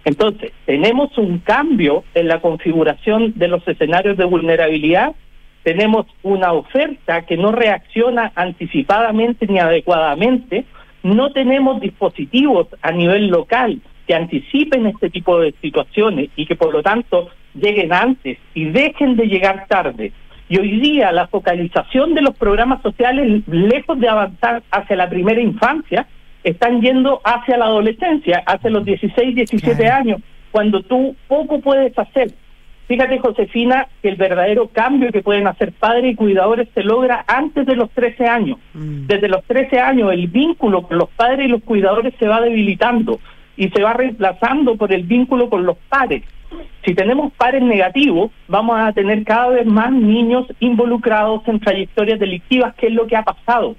[0.05, 5.17] Entonces, tenemos un cambio en la configuración de los escenarios de vulnerabilidad,
[5.66, 10.64] tenemos una oferta que no reacciona anticipadamente ni adecuadamente,
[11.02, 16.72] no tenemos dispositivos a nivel local que anticipen este tipo de situaciones y que por
[16.72, 20.12] lo tanto lleguen antes y dejen de llegar tarde.
[20.48, 25.40] Y hoy día la focalización de los programas sociales, lejos de avanzar hacia la primera
[25.40, 26.07] infancia,
[26.44, 30.20] están yendo hacia la adolescencia, hacia los 16, 17 años,
[30.52, 32.31] cuando tú poco puedes hacer.
[32.88, 37.66] Fíjate, Josefina, que el verdadero cambio que pueden hacer padres y cuidadores se logra antes
[37.66, 38.59] de los 13 años.
[38.75, 39.07] Mm.
[39.07, 43.18] Desde los 13 años el vínculo con los padres y los cuidadores se va debilitando
[43.57, 46.22] y se va reemplazando por el vínculo con los pares.
[46.85, 52.75] Si tenemos pares negativos, vamos a tener cada vez más niños involucrados en trayectorias delictivas,
[52.77, 53.75] que es lo que ha pasado.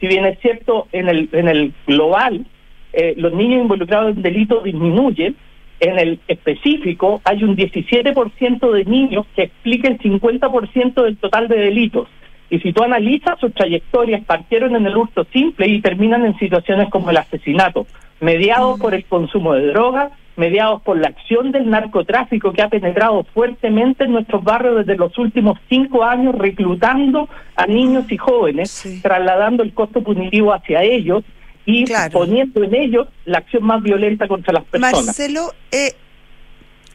[0.00, 2.46] Si bien es cierto, en el, en el global,
[2.92, 5.34] eh, los niños involucrados en delitos disminuyen,
[5.82, 11.56] en el específico hay un 17% de niños que explica el 50% del total de
[11.56, 12.08] delitos.
[12.50, 16.88] Y si tú analizas sus trayectorias, partieron en el hurto simple y terminan en situaciones
[16.88, 17.86] como el asesinato
[18.20, 23.24] mediados por el consumo de drogas, mediados por la acción del narcotráfico que ha penetrado
[23.34, 29.64] fuertemente en nuestros barrios desde los últimos cinco años, reclutando a niños y jóvenes, trasladando
[29.64, 31.24] el costo punitivo hacia ellos
[31.66, 35.04] y poniendo en ellos la acción más violenta contra las personas.
[35.06, 35.94] Marcelo, eh,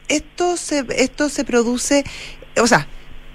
[0.08, 2.04] esto se esto se produce,
[2.60, 2.86] o sea,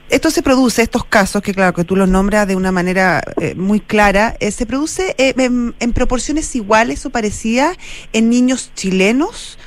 [0.09, 3.55] esto se produce, estos casos, que claro que tú los nombras de una manera eh,
[3.55, 7.77] muy clara, eh, se produce eh, en, proporciones iguales o parecidas
[8.11, 9.57] en niños chilenos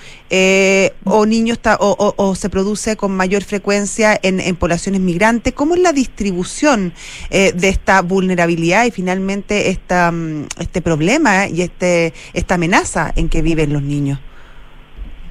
[1.04, 5.52] o niños o, se produce con mayor frecuencia en, poblaciones migrantes.
[5.52, 6.92] ¿Cómo es la distribución
[7.30, 13.42] de esta vulnerabilidad y finalmente esta, mm, este problema y este esta amenaza en que
[13.42, 14.18] viven los niños?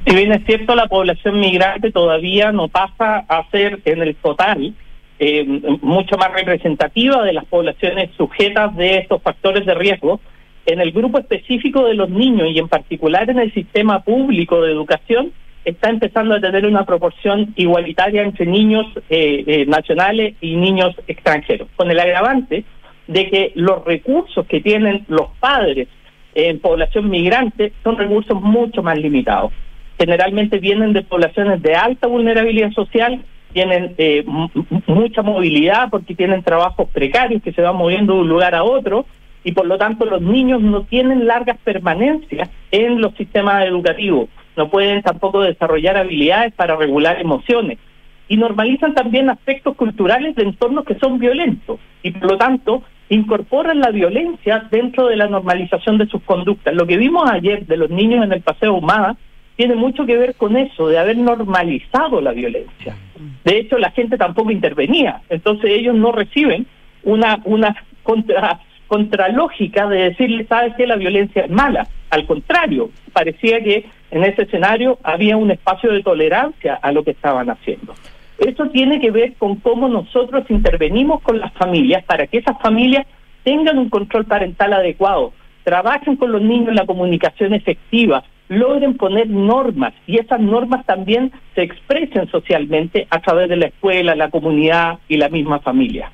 [0.05, 4.75] Si bien es cierto, la población migrante todavía no pasa a ser en el total
[5.17, 5.45] eh,
[5.81, 10.19] mucho más representativa de las poblaciones sujetas de estos factores de riesgo,
[10.65, 14.71] en el grupo específico de los niños y en particular en el sistema público de
[14.71, 15.31] educación,
[15.63, 21.67] está empezando a tener una proporción igualitaria entre niños eh, eh, nacionales y niños extranjeros,
[21.75, 22.63] con el agravante
[23.07, 25.87] de que los recursos que tienen los padres
[26.35, 29.51] en población migrante son recursos mucho más limitados.
[29.97, 33.23] Generalmente vienen de poblaciones de alta vulnerabilidad social
[33.55, 34.25] tienen eh,
[34.85, 39.05] mucha movilidad porque tienen trabajos precarios que se van moviendo de un lugar a otro
[39.45, 44.27] y por lo tanto los niños no tienen largas permanencias en los sistemas educativos,
[44.57, 47.77] no pueden tampoco desarrollar habilidades para regular emociones
[48.27, 53.79] y normalizan también aspectos culturales de entornos que son violentos y por lo tanto incorporan
[53.81, 56.73] la violencia dentro de la normalización de sus conductas.
[56.73, 59.15] Lo que vimos ayer de los niños en el Paseo Humada
[59.55, 62.95] tiene mucho que ver con eso, de haber normalizado la violencia.
[63.43, 66.65] De hecho, la gente tampoco intervenía, entonces ellos no reciben
[67.03, 68.59] una, una contra,
[68.95, 71.85] contralógica de decirle, sabes que la violencia es mala.
[72.11, 77.11] Al contrario, parecía que en ese escenario había un espacio de tolerancia a lo que
[77.11, 77.93] estaban haciendo.
[78.37, 83.05] Eso tiene que ver con cómo nosotros intervenimos con las familias para que esas familias
[83.43, 85.33] tengan un control parental adecuado,
[85.65, 91.33] trabajen con los niños en la comunicación efectiva, logren poner normas y esas normas también
[91.53, 96.11] se expresen socialmente a través de la escuela, la comunidad y la misma familia.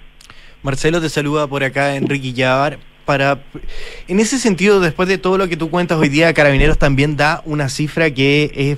[0.64, 2.80] Marcelo te saluda por acá Enrique Llavar.
[3.06, 3.42] Para,
[4.08, 7.42] en ese sentido, después de todo lo que tú cuentas hoy día, Carabineros también da
[7.46, 8.78] una cifra que es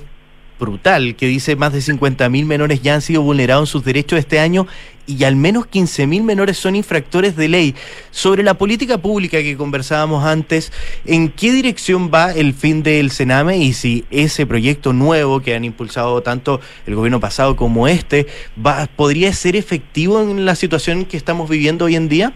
[0.58, 4.38] brutal, que dice más de 50.000 menores ya han sido vulnerados en sus derechos este
[4.38, 4.66] año
[5.06, 7.74] y al menos 15.000 menores son infractores de ley.
[8.10, 10.72] Sobre la política pública que conversábamos antes,
[11.04, 15.64] ¿en qué dirección va el fin del Sename y si ese proyecto nuevo que han
[15.64, 18.26] impulsado tanto el gobierno pasado como este
[18.64, 22.32] va, podría ser efectivo en la situación que estamos viviendo hoy en día?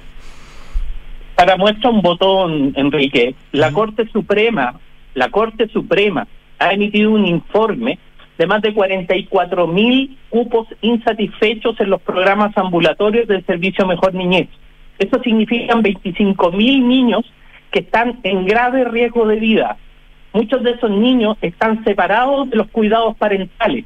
[1.36, 4.78] Para muestra un botón, Enrique, la Corte Suprema,
[5.14, 6.26] la Corte Suprema
[6.58, 7.98] ha emitido un informe
[8.38, 14.48] de más de 44 mil cupos insatisfechos en los programas ambulatorios del Servicio Mejor Niñez.
[14.98, 17.24] Eso significa 25 mil niños
[17.70, 19.76] que están en grave riesgo de vida.
[20.32, 23.84] Muchos de esos niños están separados de los cuidados parentales.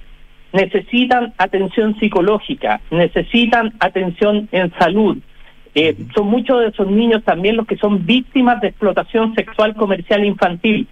[0.52, 5.16] necesitan atención psicológica, necesitan atención en salud.
[5.74, 10.22] Eh, son muchos de esos niños también los que son víctimas de explotación sexual comercial
[10.26, 10.86] infantil.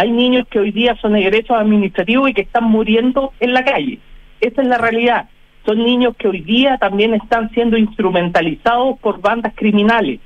[0.00, 3.98] Hay niños que hoy día son egresos administrativos y que están muriendo en la calle.
[4.40, 5.28] Esa es la realidad.
[5.66, 10.20] Son niños que hoy día también están siendo instrumentalizados por bandas criminales.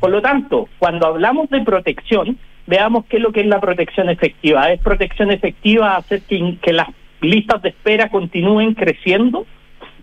[0.00, 4.10] Por lo tanto, cuando hablamos de protección, veamos qué es lo que es la protección
[4.10, 4.70] efectiva.
[4.70, 6.88] ¿Es protección efectiva hacer que, que las
[7.22, 9.46] listas de espera continúen creciendo?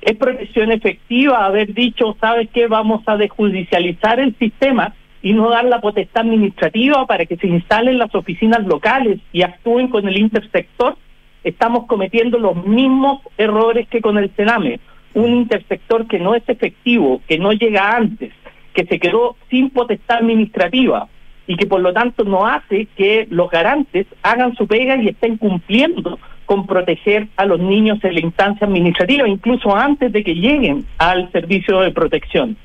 [0.02, 5.66] ¿Es protección efectiva haber dicho, sabes qué, vamos a desjudicializar el sistema y no dar
[5.66, 10.96] la potestad administrativa para que se instalen las oficinas locales y actúen con el intersector?
[11.44, 14.80] Estamos cometiendo los mismos errores que con el Sename.
[15.16, 18.32] Un intersector que no es efectivo, que no llega antes,
[18.74, 21.08] que se quedó sin potestad administrativa,
[21.48, 25.38] y que por lo tanto no hace que los garantes hagan su pega y estén
[25.38, 30.86] cumpliendo con proteger a los niños en la instancia administrativa, incluso antes de que lleguen
[30.98, 32.58] al servicio de protección.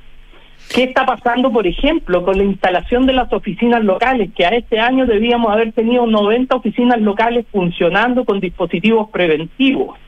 [0.75, 4.31] ¿Qué está pasando, por ejemplo, con la instalación de las oficinas locales?
[4.37, 9.99] Que a este año debíamos haber tenido 90 oficinas locales funcionando con dispositivos preventivos,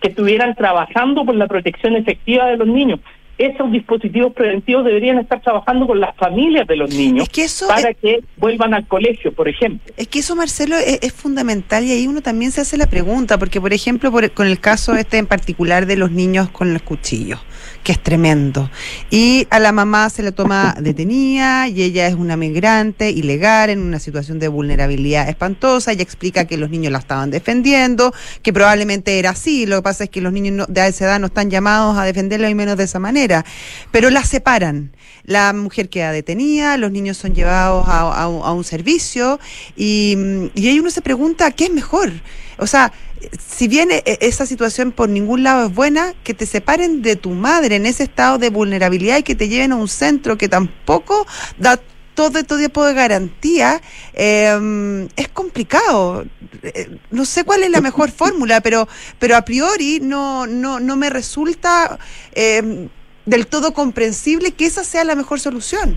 [0.00, 3.00] que estuvieran trabajando por la protección efectiva de los niños
[3.40, 7.26] esos dispositivos preventivos deberían estar trabajando con las familias de los niños
[7.66, 9.94] para que vuelvan al colegio, por ejemplo.
[9.96, 13.58] Es que eso, Marcelo, es, fundamental y ahí uno también se hace la pregunta, porque,
[13.58, 17.40] por ejemplo, con el caso este en particular de los niños con los cuchillos,
[17.82, 18.70] que es tremendo.
[19.10, 23.80] Y a la mamá se le toma detenida y ella es una migrante ilegal en
[23.80, 25.92] una situación de vulnerabilidad espantosa.
[25.92, 28.12] Ella explica que los niños la estaban defendiendo,
[28.42, 29.66] que probablemente era así.
[29.66, 32.50] Lo que pasa es que los niños de esa edad no están llamados a defenderla
[32.50, 33.44] y menos de esa manera.
[33.90, 34.92] Pero la separan.
[35.24, 39.38] La mujer queda detenida, los niños son llevados a, un servicio
[39.76, 40.16] y,
[40.54, 42.10] y ahí uno se pregunta, ¿qué es mejor?
[42.56, 42.92] O sea,
[43.38, 47.30] si bien e, esa situación por ningún lado es buena, que te separen de tu
[47.30, 51.26] madre en ese estado de vulnerabilidad y que te lleven a un centro que tampoco
[51.58, 51.78] da
[52.14, 53.80] todo, todo tipo de garantía,
[54.12, 56.24] em, es complicado.
[56.62, 60.96] Eh, no sé cuál es la mejor fórmula, pero, pero a priori no, no, no
[60.96, 61.98] me resulta
[62.34, 62.88] em,
[63.24, 65.96] del todo comprensible que esa sea la mejor solución.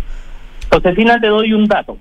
[0.72, 1.98] Josefina, te doy un dato.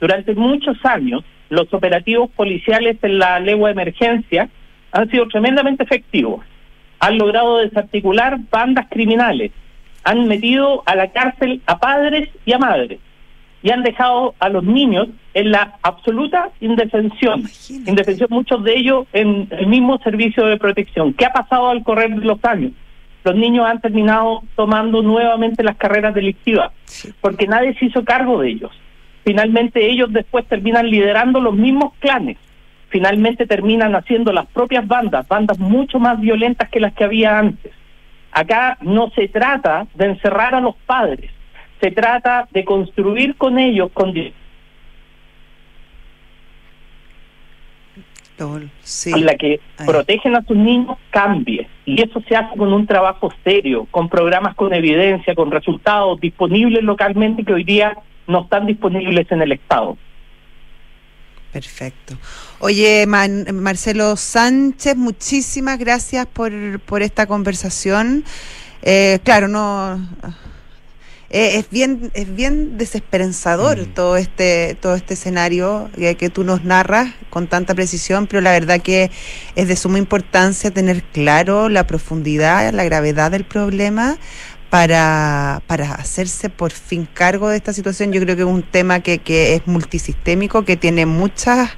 [0.00, 4.48] Durante muchos años, los operativos policiales en la legua de emergencia
[4.92, 6.44] han sido tremendamente efectivos.
[7.00, 9.52] Han logrado desarticular bandas criminales,
[10.04, 13.00] han metido a la cárcel a padres y a madres
[13.62, 17.44] y han dejado a los niños en la absoluta indefensión.
[17.86, 21.14] Indefensión muchos de ellos en el mismo servicio de protección.
[21.14, 22.72] ¿Qué ha pasado al correr de los años?
[23.24, 26.72] Los niños han terminado tomando nuevamente las carreras delictivas
[27.22, 28.70] porque nadie se hizo cargo de ellos
[29.24, 32.36] finalmente ellos después terminan liderando los mismos clanes,
[32.88, 37.72] finalmente terminan haciendo las propias bandas, bandas mucho más violentas que las que había antes.
[38.30, 41.30] Acá no se trata de encerrar a los padres,
[41.80, 44.44] se trata de construir con ellos condiciones.
[49.22, 51.68] la que protegen a sus niños cambie.
[51.84, 56.82] Y eso se hace con un trabajo serio, con programas con evidencia, con resultados disponibles
[56.82, 59.96] localmente que hoy día no están disponibles en el Estado.
[61.52, 62.16] Perfecto.
[62.58, 68.24] Oye, Marcelo Sánchez, muchísimas gracias por, por esta conversación.
[68.82, 69.98] Eh, claro, no
[71.30, 73.94] eh, es bien es bien desesperanzador mm.
[73.94, 78.52] todo este todo este escenario que, que, tú nos narras con tanta precisión, pero la
[78.52, 79.10] verdad que
[79.56, 84.16] es de suma importancia tener claro la profundidad, la gravedad del problema
[84.74, 88.10] para, para hacerse por fin cargo de esta situación.
[88.10, 91.70] Yo creo que es un tema que, que es multisistémico, que tiene muchas,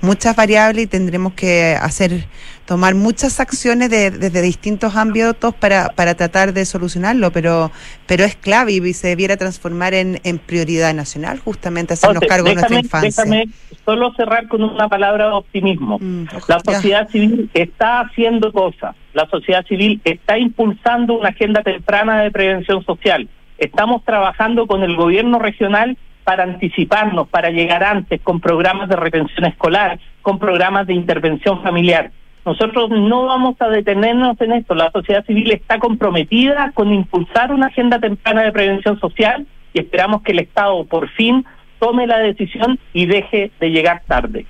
[0.00, 2.28] muchas variables y tendremos que hacer
[2.66, 7.70] tomar muchas acciones desde distintos ámbitos para, para tratar de solucionarlo, pero,
[8.06, 12.54] pero es clave y se debiera transformar en, en prioridad nacional, justamente hacernos cargo de
[12.54, 13.24] nuestra infancia.
[13.24, 13.48] Déjame
[13.84, 15.98] solo cerrar con una palabra de optimismo.
[16.00, 22.22] Mm, la sociedad civil está haciendo cosas la sociedad civil está impulsando una agenda temprana
[22.22, 23.28] de prevención social.
[23.58, 29.44] Estamos trabajando con el gobierno regional para anticiparnos, para llegar antes, con programas de retención
[29.44, 32.10] escolar, con programas de intervención familiar.
[32.44, 34.74] Nosotros no vamos a detenernos en esto.
[34.74, 40.22] La sociedad civil está comprometida con impulsar una agenda temprana de prevención social y esperamos
[40.22, 41.44] que el Estado por fin
[41.78, 44.46] tome la decisión y deje de llegar tarde.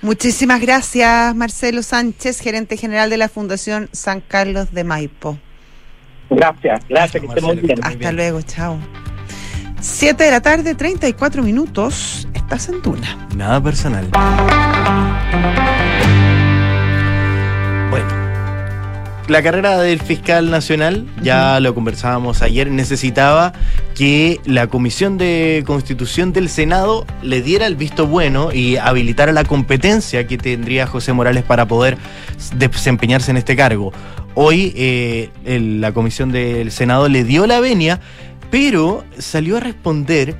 [0.00, 5.38] Muchísimas gracias, Marcelo Sánchez, gerente general de la Fundación San Carlos de Maipo.
[6.30, 7.78] Gracias, gracias, que esté muy bien.
[7.82, 8.78] Hasta luego, chao.
[9.80, 12.28] Siete de la tarde, 34 minutos.
[12.34, 13.28] Estás en Tuna.
[13.36, 14.08] Nada personal.
[19.28, 23.52] La carrera del fiscal nacional, ya lo conversábamos ayer, necesitaba
[23.94, 29.44] que la Comisión de Constitución del Senado le diera el visto bueno y habilitara la
[29.44, 31.98] competencia que tendría José Morales para poder
[32.56, 33.92] desempeñarse en este cargo.
[34.34, 38.00] Hoy eh, la Comisión del Senado le dio la venia,
[38.50, 40.36] pero salió a responder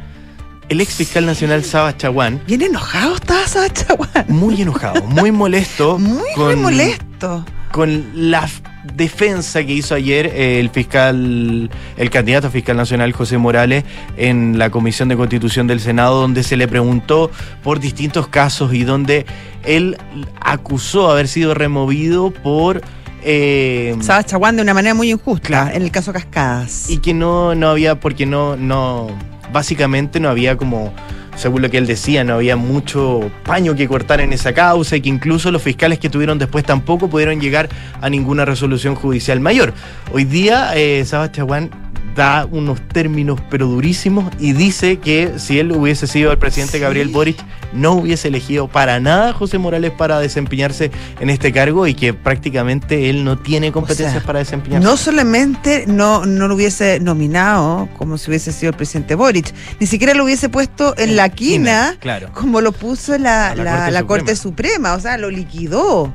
[0.68, 2.40] el ex fiscal nacional Saba Chaguán.
[2.46, 4.24] Bien enojado estaba Saba Chaguán.
[4.28, 5.98] Muy enojado, muy molesto.
[6.00, 7.44] muy, muy molesto.
[7.72, 8.48] Con la
[8.94, 13.84] defensa que hizo ayer eh, el fiscal, el candidato fiscal nacional José Morales
[14.16, 17.30] en la Comisión de Constitución del Senado, donde se le preguntó
[17.62, 19.24] por distintos casos y donde
[19.64, 19.96] él
[20.40, 22.82] acusó haber sido removido por
[23.24, 26.90] eh, Saba Chaguán de una manera muy injusta en el caso Cascadas.
[26.90, 29.08] Y que no, no había, porque no, no,
[29.52, 30.92] básicamente no había como
[31.36, 35.00] según lo que él decía, no había mucho paño que cortar en esa causa y
[35.00, 37.68] que incluso los fiscales que tuvieron después tampoco pudieron llegar
[38.00, 39.72] a ninguna resolución judicial mayor.
[40.12, 41.70] Hoy día, eh, Chaguán
[42.14, 47.08] da unos términos pero durísimos y dice que si él hubiese sido el presidente Gabriel
[47.08, 47.36] Boric,
[47.72, 50.90] no hubiese elegido para nada a José Morales para desempeñarse
[51.20, 54.86] en este cargo y que prácticamente él no tiene competencias para desempeñarse.
[54.86, 59.86] No solamente no, no lo hubiese nominado como si hubiese sido el presidente Boric, ni
[59.86, 62.30] siquiera lo hubiese puesto en la quina, claro.
[62.32, 64.94] como lo puso la, la, Corte, Suprema.
[64.94, 66.12] o sea, lo liquidó.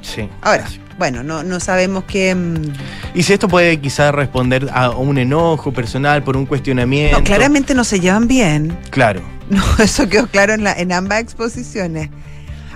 [0.00, 0.28] Sí.
[0.40, 0.66] Ahora,
[0.98, 2.34] bueno, no, no sabemos qué...
[2.34, 2.72] Mm,
[3.14, 7.18] y si esto puede quizás responder a un enojo personal por un cuestionamiento.
[7.18, 8.76] No, claramente no se llevan bien.
[8.90, 9.22] Claro.
[9.50, 12.08] No, eso quedó claro en, la, en ambas exposiciones.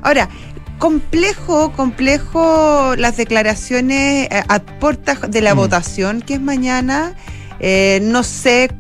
[0.03, 0.29] Ahora,
[0.79, 5.57] complejo, complejo las declaraciones eh, a puertas de la mm.
[5.57, 7.15] votación que es mañana.
[7.61, 8.71] Eh, no sé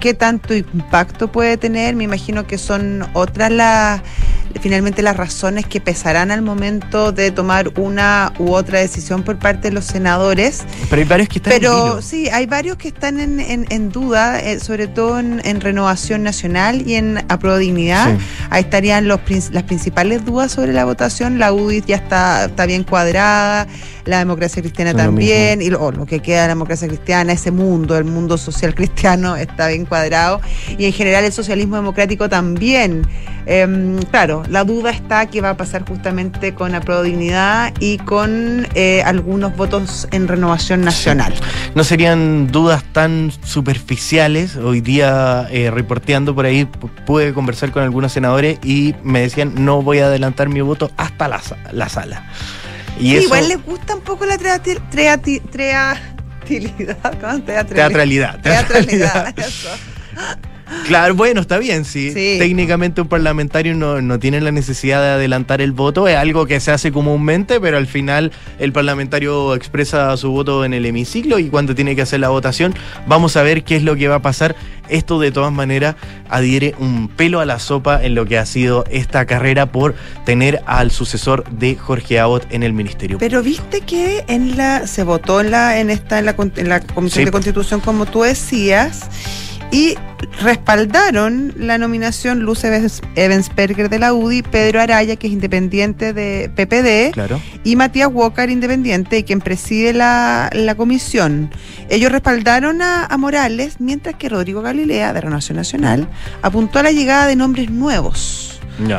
[0.00, 1.94] qué tanto impacto puede tener.
[1.94, 4.02] Me imagino que son otras las
[4.60, 9.68] finalmente las razones que pesarán al momento de tomar una u otra decisión por parte
[9.68, 10.64] de los senadores.
[10.88, 14.60] Pero hay varios que están Pero sí, hay varios que están en, en, duda, eh,
[14.60, 18.16] sobre todo en, Renovación Nacional y en Apruebo Dignidad.
[18.50, 19.20] Ahí estarían los,
[19.50, 21.38] las principales dudas sobre la votación.
[21.38, 23.66] La UDI ya está, está bien cuadrada,
[24.04, 27.96] la democracia cristiana también, y lo, lo, que queda de la democracia cristiana, ese mundo,
[27.96, 30.40] el mundo social cristiano, está bien cuadrado.
[30.78, 33.06] Y en general el socialismo democrático también.
[33.46, 38.66] Em, claro, la duda está que va a pasar justamente con la Dignidad y con
[38.74, 41.32] eh, algunos votos en renovación nacional.
[41.74, 44.56] No serían dudas tan superficiales.
[44.56, 46.64] Hoy día, eh, reporteando por ahí,
[47.06, 51.28] pude conversar con algunos senadores y me decían, no voy a adelantar mi voto hasta
[51.28, 51.40] la,
[51.72, 52.24] la sala.
[52.98, 54.38] Y Igual les gusta un poco la
[57.46, 58.40] teatralidad.
[58.40, 58.40] Teatralidad.
[58.42, 59.34] Teatralidad.
[60.86, 62.12] Claro, bueno, está bien, sí.
[62.12, 66.72] Técnicamente un parlamentario no, tiene la necesidad de adelantar el voto, es algo que se
[66.72, 71.74] hace comúnmente, pero al final el parlamentario expresa su voto en el hemiciclo y cuando
[71.74, 72.74] tiene que hacer la votación,
[73.06, 74.56] vamos a ver qué es lo que va a pasar.
[74.88, 75.96] Esto de todas maneras
[76.28, 79.94] adhiere un pelo a la sopa en lo que ha sido esta carrera por
[80.24, 83.18] tener al sucesor de Jorge Abbott en el ministerio.
[83.18, 86.26] Pero viste que en la se votó en la en esta en
[86.68, 89.08] la, Comisión de Constitución como tú decías
[89.72, 89.96] y
[90.40, 97.18] respaldaron la nominación Luz Evensberger de la UDI, Pedro Araya, que es independiente de PPD,
[97.64, 101.50] y Matías Walker, independiente, y quien preside la, comisión.
[101.88, 106.08] Ellos respaldaron a, Morales, mientras que Rodrigo Galilea, de Renovación Nacional,
[106.42, 108.52] apuntó a la llegada de nombres nuevos.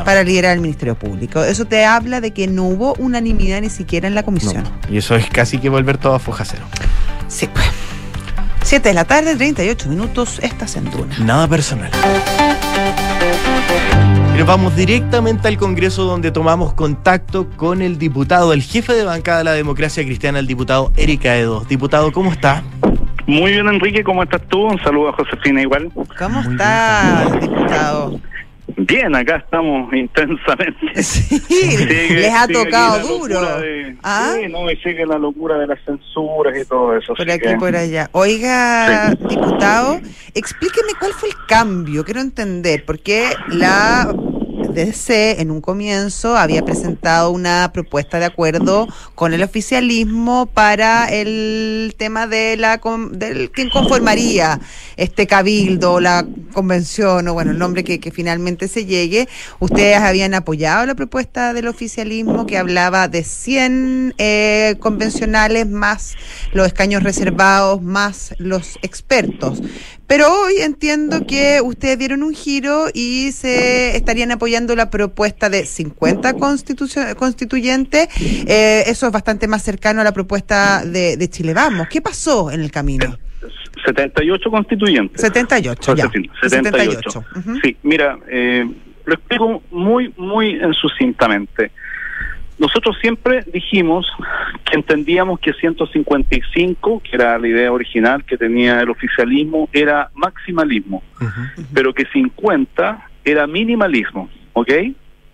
[0.04, 1.44] para liderar el Ministerio Público.
[1.44, 4.64] Eso te habla de que no hubo unanimidad ni siquiera en la comisión.
[4.90, 6.64] Y eso es casi que volver todo a foja cero.
[7.28, 7.67] Sí, pues.
[8.68, 11.18] 7 de la tarde, 38 minutos, estás en Duna.
[11.20, 11.90] Nada personal.
[14.32, 19.38] Pero vamos directamente al Congreso donde tomamos contacto con el diputado, el jefe de bancada
[19.38, 21.64] de la democracia cristiana, el diputado Erika Edo.
[21.66, 22.62] Diputado, ¿cómo está?
[23.26, 24.66] Muy bien, Enrique, ¿cómo estás tú?
[24.66, 25.90] Un saludo a Josefina igual.
[26.18, 28.20] ¿Cómo está, diputado?
[28.88, 31.02] Bien, acá estamos intensamente.
[31.02, 33.40] Sí, les ha tocado duro.
[34.02, 34.34] ¿Ah?
[34.34, 37.14] Sí, no, y sigue la locura de las censuras y todo eso.
[37.14, 38.08] Por aquí, por allá.
[38.12, 40.00] Oiga, diputado,
[40.34, 44.12] explíqueme cuál fue el cambio, quiero entender, porque la
[44.78, 51.96] DC en un comienzo había presentado una propuesta de acuerdo con el oficialismo para el
[51.98, 54.60] tema de la del quién conformaría
[54.96, 59.28] este cabildo, la convención o bueno, el nombre que, finalmente se llegue.
[59.58, 66.14] Ustedes habían apoyado la propuesta del oficialismo que hablaba de 100 eh, convencionales más
[66.52, 69.60] los escaños reservados más los expertos.
[70.08, 75.66] Pero hoy entiendo que ustedes dieron un giro y se estarían apoyando la propuesta de
[75.66, 76.34] 50
[77.14, 78.08] constituyentes.
[78.48, 81.88] Eh, eso es bastante más cercano a la propuesta de, de Chile Vamos.
[81.88, 83.18] ¿Qué pasó en el camino?
[83.84, 85.20] 78 constituyentes.
[85.20, 86.10] 78, ya.
[86.42, 87.24] 78.
[87.62, 88.66] Sí, mira, eh,
[89.04, 91.70] lo explico muy, muy sucintamente.
[92.58, 94.10] Nosotros siempre dijimos
[94.64, 101.02] que entendíamos que 155, que era la idea original que tenía el oficialismo, era maximalismo,
[101.72, 104.72] pero que 50 era minimalismo, ¿ok?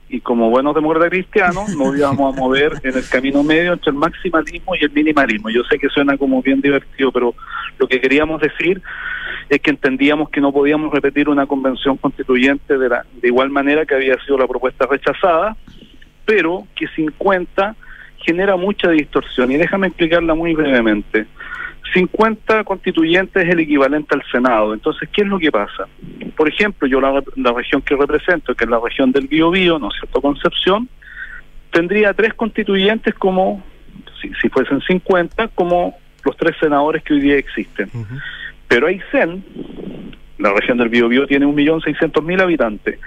[0.08, 3.96] y como buenos demócratas cristianos nos íbamos a mover en el camino medio entre el
[3.96, 5.50] maximalismo y el minimalismo.
[5.50, 7.34] Yo sé que suena como bien divertido, pero
[7.78, 8.80] lo que queríamos decir
[9.48, 13.84] es que entendíamos que no podíamos repetir una convención constituyente de, la, de igual manera
[13.84, 15.56] que había sido la propuesta rechazada,
[16.24, 17.76] pero que 50
[18.18, 19.50] genera mucha distorsión.
[19.52, 21.26] Y déjame explicarla muy brevemente.
[21.92, 24.74] 50 constituyentes es el equivalente al Senado.
[24.74, 25.86] Entonces, ¿qué es lo que pasa?
[26.36, 27.22] Por ejemplo, yo la,
[27.52, 30.88] región que represento, que es la región del Biobío, ¿no es cierto?, Concepción,
[31.70, 33.62] tendría tres constituyentes como,
[34.20, 37.90] si, si fuesen 50, como los tres senadores que hoy día existen.
[38.66, 39.44] Pero Aysén,
[40.38, 42.98] la región del Biobío tiene 1.600.000 habitantes.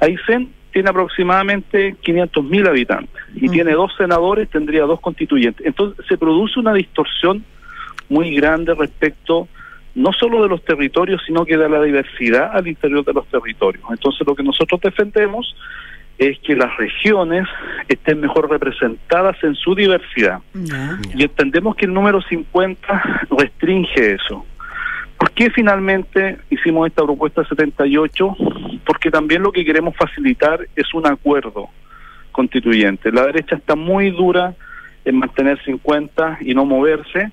[0.00, 5.66] Aysén tiene aproximadamente 500.000 habitantes y tiene dos senadores, tendría dos constituyentes.
[5.66, 7.44] Entonces se produce una distorsión
[8.08, 9.48] muy grande respecto
[9.94, 13.84] no solo de los territorios, sino que de la diversidad al interior de los territorios.
[13.90, 15.54] Entonces lo que nosotros defendemos
[16.18, 17.46] es que las regiones
[17.88, 20.40] estén mejor representadas en su diversidad.
[21.14, 24.44] Y entendemos que el número 50 restringe eso.
[25.40, 28.36] ¿Por qué finalmente hicimos esta propuesta 78?
[28.84, 31.70] Porque también lo que queremos facilitar es un acuerdo
[32.30, 33.10] constituyente.
[33.10, 34.54] La derecha está muy dura
[35.02, 37.32] en mantener 50 y no moverse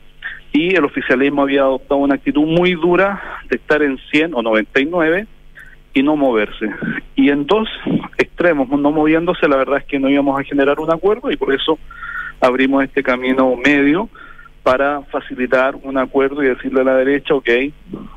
[0.54, 5.28] y el oficialismo había adoptado una actitud muy dura de estar en 100 o 99
[5.94, 6.70] y no moverse.
[7.14, 7.68] Y en dos
[8.18, 11.54] extremos, no moviéndose, la verdad es que no íbamos a generar un acuerdo y por
[11.54, 11.78] eso
[12.40, 14.10] abrimos este camino medio
[14.68, 17.50] para facilitar un acuerdo y decirle a la derecha, ok,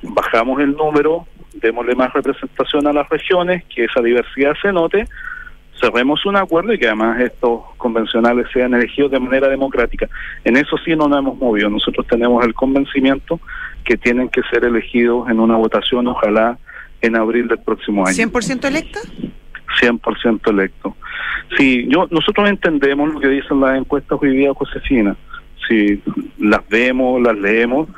[0.03, 5.05] bajamos el número, démosle más representación a las regiones, que esa diversidad se note,
[5.81, 10.09] cerremos un acuerdo y que además estos convencionales sean elegidos de manera democrática.
[10.43, 11.71] En eso sí no nos hemos movido.
[11.71, 13.39] Nosotros tenemos el convencimiento
[13.85, 16.59] que tienen que ser elegidos en una votación, ojalá
[17.01, 18.17] en abril del próximo año.
[18.17, 18.99] ¿100% electa?
[19.81, 20.97] 100% electo.
[21.57, 25.17] Sí, yo, nosotros entendemos lo que dicen las encuestas hoy día, Josefina.
[25.69, 26.03] Si
[26.39, 27.89] las vemos, las leemos,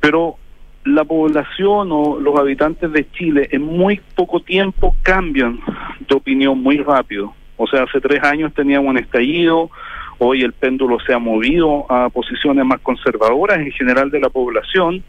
[0.00, 0.36] pero
[0.84, 5.58] la población o los habitantes de Chile en muy poco tiempo cambian
[6.06, 7.34] de opinión muy rápido.
[7.56, 9.70] O sea, hace tres años teníamos un estallido,
[10.18, 15.02] hoy el péndulo se ha movido a posiciones más conservadoras en general de la población,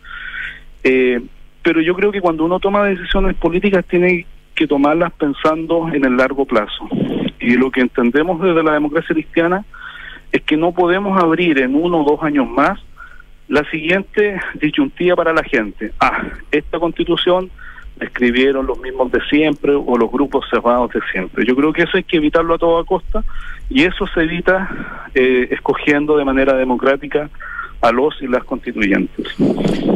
[0.83, 1.19] eh,
[1.61, 6.15] pero yo creo que cuando uno toma decisiones políticas tiene que tomarlas pensando en el
[6.15, 6.87] largo plazo.
[7.39, 9.65] Y lo que entendemos desde la democracia cristiana
[10.35, 12.77] es que no podemos abrir en uno o dos años más
[13.47, 15.93] la siguiente disyuntiva para la gente.
[15.97, 17.49] Ah, esta constitución
[17.97, 21.45] la escribieron los mismos de siempre o los grupos cerrados de siempre.
[21.45, 23.23] Yo creo que eso hay que evitarlo a toda costa
[23.69, 27.29] y eso se evita eh, escogiendo de manera democrática
[27.85, 29.27] a los y las constituyentes.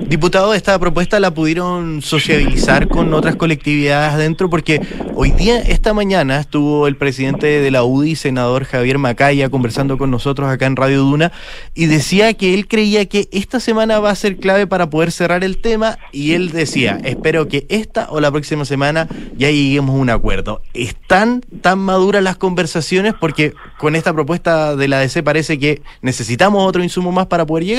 [0.08, 4.82] Diputado, esta propuesta la pudieron sociabilizar con otras colectividades adentro porque
[5.16, 10.12] hoy día, esta mañana, estuvo el presidente de la UDI, senador Javier Macaya, conversando con
[10.12, 11.32] nosotros acá en Radio Duna
[11.76, 15.44] y decía que él creía que esta semana va a ser clave para poder cerrar
[15.44, 20.00] el tema y él decía, espero que esta o la próxima semana ya lleguemos a
[20.00, 20.62] un acuerdo.
[20.74, 23.14] ¿Están tan maduras las conversaciones?
[23.20, 27.66] Porque con esta propuesta de la DC parece que necesitamos otro insumo más para poder
[27.66, 27.79] llegar.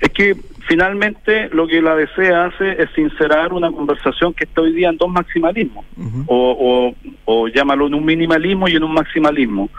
[0.00, 0.36] Es que
[0.68, 4.98] finalmente lo que la DC hace es sincerar una conversación que está hoy día en
[4.98, 5.84] dos maximalismos,
[6.26, 6.94] o,
[7.24, 9.70] o, llámalo en un minimalismo y en un maximalismo.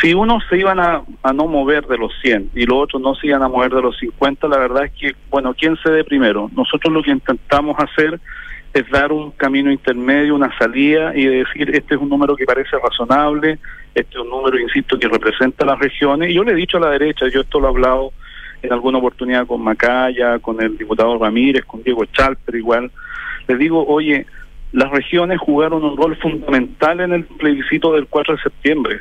[0.00, 3.14] Si unos se iban a, a, no mover de los 100 y los otros no
[3.14, 6.04] se iban a mover de los 50, la verdad es que, bueno, ¿quién se dé
[6.04, 6.50] primero?
[6.56, 8.18] Nosotros lo que intentamos hacer
[8.72, 12.76] es dar un camino intermedio, una salida y decir, este es un número que parece
[12.78, 13.58] razonable,
[13.94, 16.30] este es un número, insisto, que representa las regiones.
[16.30, 18.12] Y yo le he dicho a la derecha, yo esto lo he hablado
[18.62, 22.90] en alguna oportunidad con Macaya, con el diputado Ramírez, con Diego Chalper igual,
[23.48, 24.26] les digo, oye,
[24.72, 29.00] las regiones jugaron un rol fundamental en el plebiscito del 4 de septiembre.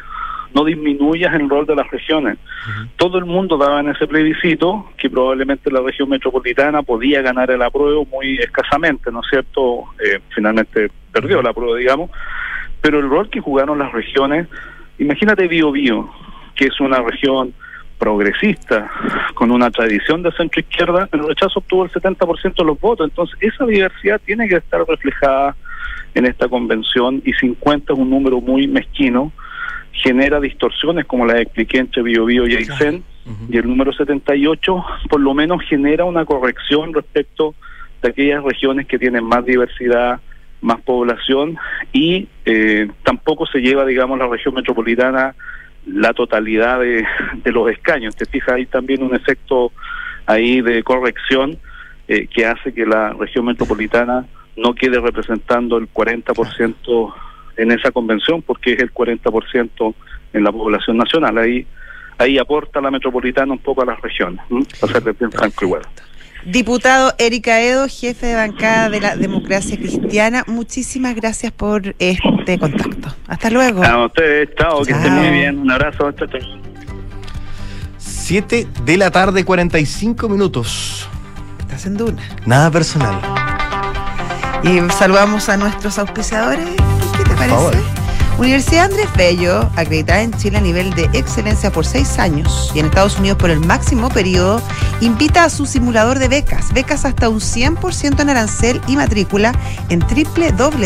[0.53, 2.37] No disminuyas el rol de las regiones.
[2.97, 7.61] Todo el mundo daba en ese plebiscito que probablemente la región metropolitana podía ganar el
[7.61, 9.85] apruebo muy escasamente, ¿no es cierto?
[10.03, 12.09] Eh, finalmente perdió el apruebo, digamos.
[12.81, 14.47] Pero el rol que jugaron las regiones,
[14.97, 16.09] imagínate Bio Bio,
[16.55, 17.53] que es una región
[17.99, 18.89] progresista,
[19.35, 23.09] con una tradición de centro izquierda, el rechazo obtuvo el 70% de los votos.
[23.09, 25.55] Entonces, esa diversidad tiene que estar reflejada
[26.15, 29.31] en esta convención y 50 es un número muy mezquino,
[29.91, 33.03] genera distorsiones como las expliqué entre Bio, Bio y Aysén,
[33.47, 37.53] y el número 78 por lo menos genera una corrección respecto
[38.01, 40.19] de aquellas regiones que tienen más diversidad,
[40.61, 41.57] más población
[41.93, 45.35] y eh, tampoco se lleva, digamos, la región metropolitana
[45.85, 47.05] la totalidad de,
[47.51, 48.15] los escaños.
[48.15, 49.71] Te fijas, hay también un efecto
[50.25, 51.57] ahí de corrección
[52.07, 54.25] eh, que hace que la región metropolitana
[54.55, 57.13] no quede representando el 40%
[57.59, 59.93] en esa convención, porque es el 40%
[60.33, 61.37] en la población nacional.
[61.37, 61.65] Ahí
[62.19, 64.41] ahí aporta la metropolitana un poco a las regiones,
[64.79, 65.81] para ser bien franco igual.
[66.45, 73.09] Diputado Erika Edo, jefe de bancada de la democracia cristiana, muchísimas gracias por este contacto.
[73.27, 73.83] Hasta luego.
[73.83, 75.59] A ustedes, chao, que estén muy bien.
[75.59, 76.39] Un abrazo, chao, chao.
[77.97, 81.09] 7 de la tarde, 45 minutos.
[81.59, 82.21] Estás en Duna.
[82.45, 83.19] Nada personal.
[84.63, 86.88] Y saludamos a nuestros auspiciadores.
[87.29, 87.99] ¿Qué te parece?
[88.39, 92.85] Universidad Andrés Bello, acreditada en Chile a nivel de excelencia por seis años y en
[92.85, 94.61] Estados Unidos por el máximo periodo,
[95.01, 96.71] invita a su simulador de becas.
[96.73, 99.51] Becas hasta un 100% en arancel y matrícula
[99.89, 100.79] en www.unap.cl.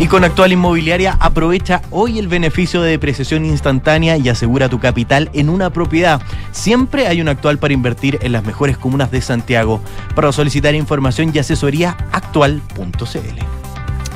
[0.00, 5.28] Y con Actual Inmobiliaria aprovecha hoy el beneficio de depreciación instantánea y asegura tu capital
[5.32, 6.22] en una propiedad.
[6.52, 9.80] Siempre hay un actual para invertir en las mejores comunas de Santiago.
[10.14, 13.40] Para solicitar información y asesoría actual.cl.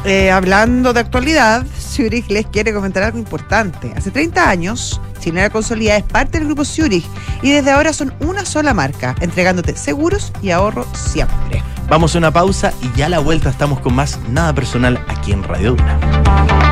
[0.05, 3.93] Eh, hablando de actualidad, Zurich les quiere comentar algo importante.
[3.97, 7.05] Hace 30 años, Chilena Consolida es parte del grupo Zurich
[7.43, 11.61] y desde ahora son una sola marca, entregándote seguros y ahorro siempre.
[11.89, 15.33] Vamos a una pausa y ya a la vuelta estamos con más Nada Personal aquí
[15.33, 16.72] en Radio Una.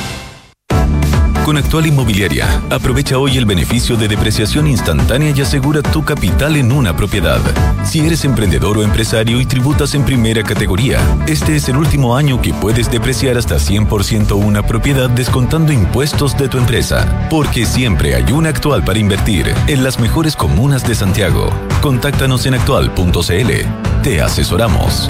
[1.45, 6.71] Con Actual Inmobiliaria, aprovecha hoy el beneficio de depreciación instantánea y asegura tu capital en
[6.71, 7.39] una propiedad.
[7.83, 12.39] Si eres emprendedor o empresario y tributas en primera categoría, este es el último año
[12.41, 17.27] que puedes depreciar hasta 100% una propiedad descontando impuestos de tu empresa.
[17.29, 21.49] Porque siempre hay una actual para invertir en las mejores comunas de Santiago.
[21.81, 24.03] Contáctanos en actual.cl.
[24.03, 25.09] Te asesoramos.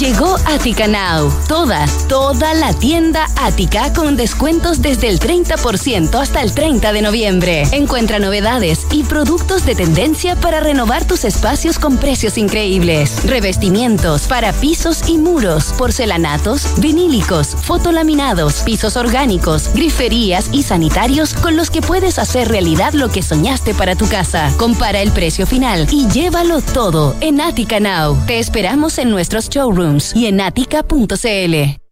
[0.00, 1.30] Llegó Attica Now.
[1.46, 7.64] Toda, toda la tienda Ática con descuentos desde el 30% hasta el 30 de noviembre.
[7.72, 13.22] Encuentra novedades y productos de tendencia para renovar tus espacios con precios increíbles.
[13.26, 21.68] Revestimientos para pisos y muros, porcelanatos, vinílicos, fotolaminados, pisos orgánicos, griferías y sanitarios con los
[21.68, 24.50] que puedes hacer realidad lo que soñaste para tu casa.
[24.56, 28.16] Compara el precio final y llévalo todo en Attica Now.
[28.24, 31.89] Te esperamos en nuestros showrooms y en atica.cl.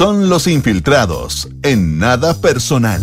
[0.00, 3.02] son los infiltrados en nada personal.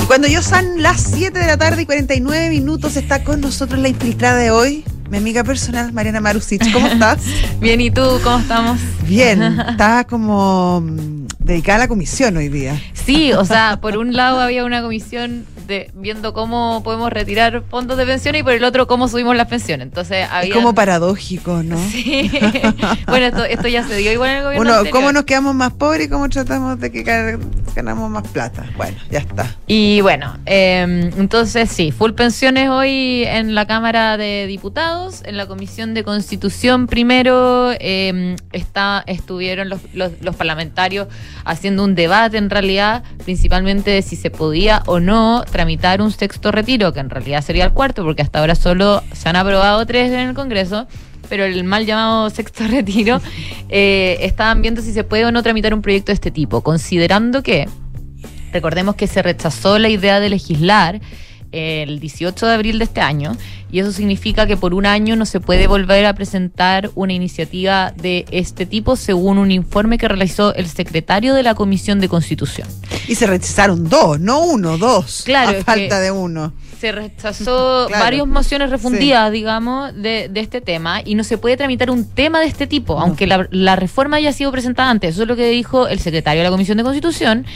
[0.00, 3.80] Y cuando yo son las 7 de la tarde y 49 minutos, está con nosotros
[3.80, 6.72] la infiltrada de hoy, mi amiga personal, Mariana Marusic.
[6.72, 7.18] ¿Cómo estás?
[7.60, 8.20] Bien, ¿y tú?
[8.22, 8.78] ¿Cómo estamos?
[9.08, 12.80] Bien, estaba como mm, dedicada a la comisión hoy día.
[12.92, 17.96] Sí, o sea, por un lado había una comisión de viendo cómo podemos retirar fondos
[17.96, 19.86] de pensiones y por el otro cómo subimos las pensiones.
[19.86, 20.50] Entonces había...
[20.50, 21.78] Es como paradójico, ¿no?
[21.94, 22.30] Sí.
[23.06, 24.64] bueno, esto, esto ya se dio igual en el gobierno.
[24.64, 24.96] Bueno, anterior.
[25.00, 27.04] ¿cómo nos quedamos más pobres y cómo tratamos de que
[27.74, 28.64] ganamos más plata?
[28.76, 29.54] Bueno, ya está.
[29.66, 35.46] Y bueno, eh, entonces sí, full pensiones hoy en la Cámara de Diputados, en la
[35.46, 41.08] Comisión de Constitución primero eh, está, estuvieron los, los, los parlamentarios
[41.44, 46.52] haciendo un debate en realidad, principalmente de si se podía o no tramitar un sexto
[46.52, 50.12] retiro, que en realidad sería el cuarto, porque hasta ahora solo se han aprobado tres
[50.12, 50.86] en el Congreso
[51.34, 53.20] pero el mal llamado sexto retiro,
[53.68, 57.42] eh, estaban viendo si se puede o no tramitar un proyecto de este tipo, considerando
[57.42, 57.68] que
[58.52, 61.00] Recordemos que se rechazó la idea de legislar
[61.50, 63.36] el 18 de abril de este año
[63.72, 67.90] y eso significa que por un año no se puede volver a presentar una iniciativa
[67.96, 72.68] de este tipo según un informe que realizó el secretario de la Comisión de Constitución.
[73.08, 75.22] Y se rechazaron dos, no uno, dos.
[75.24, 76.52] Claro, A falta que- de uno.
[76.84, 78.04] Se rechazó Claro.
[78.04, 82.40] varias mociones refundidas, digamos, de, de este tema y no se puede tramitar un tema
[82.40, 85.14] de este tipo, aunque la, la reforma haya sido presentada antes.
[85.14, 87.46] Eso es lo que dijo el secretario de la Comisión de Constitución.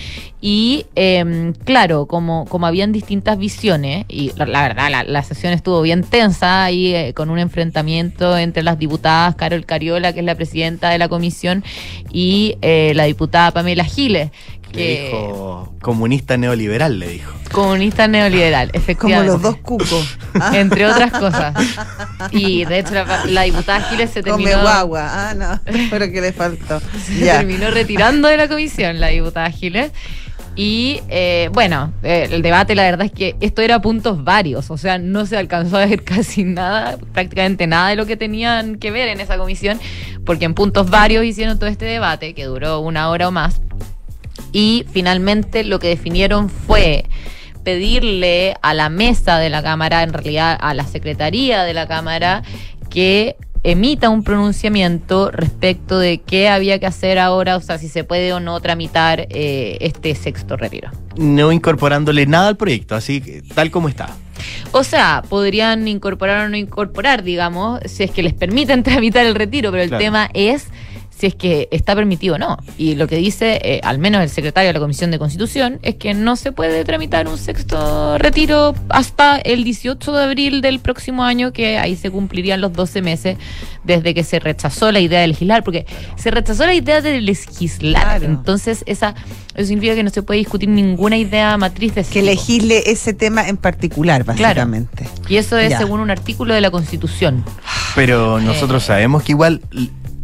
[0.40, 5.52] Y em, claro, como, como habían distintas visiones, y la, la verdad, la, la sesión
[5.52, 10.24] estuvo bien tensa ahí eh, con un enfrentamiento entre las diputadas Carol Cariola, que es
[10.26, 11.62] la presidenta de la comisión,
[12.10, 14.30] y eh, la diputada Pamela Giles.
[14.72, 17.32] Le dijo comunista neoliberal, le dijo.
[17.52, 19.32] comunista neoliberal, Como efectivamente.
[19.32, 20.18] los dos cucos.
[20.52, 21.54] entre otras cosas.
[22.30, 25.30] Y de hecho la, la diputada Giles se Come terminó, guagua.
[25.30, 25.60] Ah, no,
[25.90, 26.80] pero que le faltó.
[27.04, 27.38] se Ya.
[27.38, 29.90] terminó retirando de la comisión, la diputada Giles.
[30.60, 34.76] Y eh, bueno, eh, el debate la verdad es que esto era puntos varios, o
[34.76, 38.90] sea, no se alcanzó a ver casi nada, prácticamente nada de lo que tenían que
[38.90, 39.78] ver en esa comisión,
[40.26, 43.60] porque en puntos varios hicieron todo este debate, que duró una hora o más,
[44.52, 47.04] y finalmente lo que definieron fue
[47.64, 52.42] pedirle a la mesa de la Cámara, en realidad a la Secretaría de la Cámara,
[52.88, 58.04] que emita un pronunciamiento respecto de qué había que hacer ahora, o sea, si se
[58.04, 60.90] puede o no tramitar eh, este sexto retiro.
[61.16, 64.08] No incorporándole nada al proyecto, así que tal como está.
[64.72, 69.34] O sea, podrían incorporar o no incorporar, digamos, si es que les permiten tramitar el
[69.34, 70.04] retiro, pero el Claro.
[70.04, 70.68] tema es
[71.18, 72.58] si es que está permitido o no.
[72.76, 75.96] Y lo que dice, eh, al menos el secretario de la Comisión de Constitución, es
[75.96, 81.24] que no se puede tramitar un sexto retiro hasta el 18 de abril del próximo
[81.24, 83.36] año, que ahí se cumplirían los 12 meses
[83.84, 88.22] desde que se rechazó la idea de legislar, porque se rechazó la idea de legislar.
[88.22, 89.14] Entonces, esa,
[89.54, 92.30] eso significa que no se puede discutir ninguna idea matriz de ese Que tipo.
[92.30, 95.08] legisle ese tema en particular, básicamente.
[95.28, 95.78] Y eso es Ya.
[95.78, 97.44] según un artículo de la Constitución.
[97.94, 99.60] Pero nosotros sabemos que igual,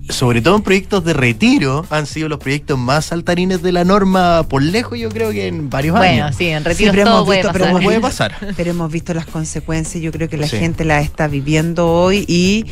[0.09, 4.42] sobre todo en proyectos de retiro, han sido los proyectos más saltarines de la norma
[4.48, 6.36] por lejos, yo creo que en varios Bueno, años.
[6.36, 7.70] sí, en retiros pero todo hemos puede visto- pero pasar.
[7.70, 8.55] hemos Puede visto- pasar.
[8.57, 10.59] Pero hemos visto las consecuencias, yo creo que la Sí.
[10.59, 12.66] gente las está viviendo hoy y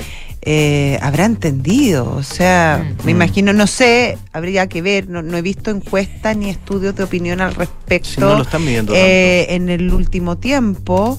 [0.45, 2.13] eh, habrá entendido.
[2.17, 3.05] O sea, Mm.
[3.07, 7.05] me imagino, no sé, habría que ver, no, no he visto encuestas ni estudios de
[7.05, 11.17] opinión al respecto Si no lo están midiendo eh, en el último tiempo.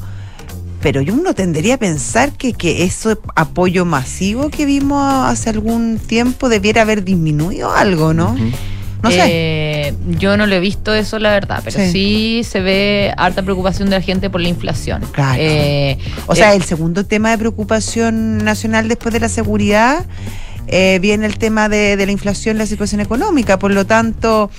[0.83, 5.97] Pero yo uno tendería a pensar que, que ese apoyo masivo que vimos hace algún
[5.97, 8.35] tiempo debiera haber disminuido algo, ¿no?
[9.01, 9.19] No sé.
[9.27, 11.91] Eh, yo no lo he visto eso, la verdad, pero Sí.
[11.91, 15.01] sí, se ve harta preocupación de la gente por la inflación.
[15.11, 15.37] Claro.
[15.41, 20.05] Eh, O sea, eh, el segundo tema de preocupación nacional después de la seguridad
[20.67, 23.59] eh, viene el tema de, de la inflación, la situación económica.
[23.59, 24.49] Por lo tanto,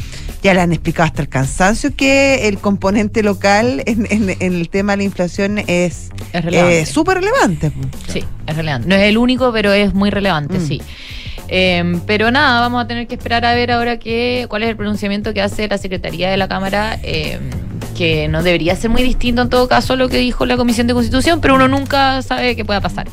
[0.44, 4.68] ya le han explicado hasta el cansancio que el componente local en, en- en el
[4.68, 6.80] tema de la inflación es Es relevante.
[6.80, 7.72] eh, súper relevante.
[8.08, 8.86] Sí, es relevante.
[8.88, 10.66] No es el único, pero es muy relevante, Mm.
[10.68, 10.82] sí.
[11.48, 14.76] Eh, pero nada, vamos a tener que esperar a ver ahora qué, cuál es el
[14.76, 17.38] pronunciamiento que hace la Secretaría de la Cámara, eh,
[17.96, 20.86] que no debería ser muy distinto en todo caso a lo que dijo la Comisión
[20.86, 23.06] de Constitución, pero uno nunca sabe qué pueda pasar.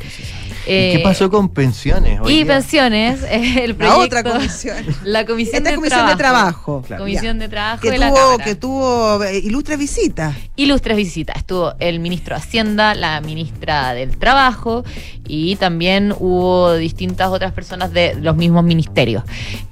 [0.64, 2.20] ¿Y ¿Qué Eh, pasó con pensiones?
[2.22, 2.54] hoy Y día?
[2.54, 4.78] pensiones, el La proyecto, otra comisión.
[5.04, 6.82] La comisión, Esta de, comisión de trabajo.
[6.84, 7.04] trabajo.
[7.04, 7.44] Comisión Ya.
[7.44, 8.44] de trabajo Que de la tuvo, Cámara.
[8.44, 10.36] que tuvo eh, ilustre visita.
[10.56, 11.36] Ilustres visitas.
[11.38, 14.84] Estuvo el ministro de Hacienda, la ministra del Trabajo
[15.28, 19.24] y también hubo distintas otras personas de los mismos ministerios.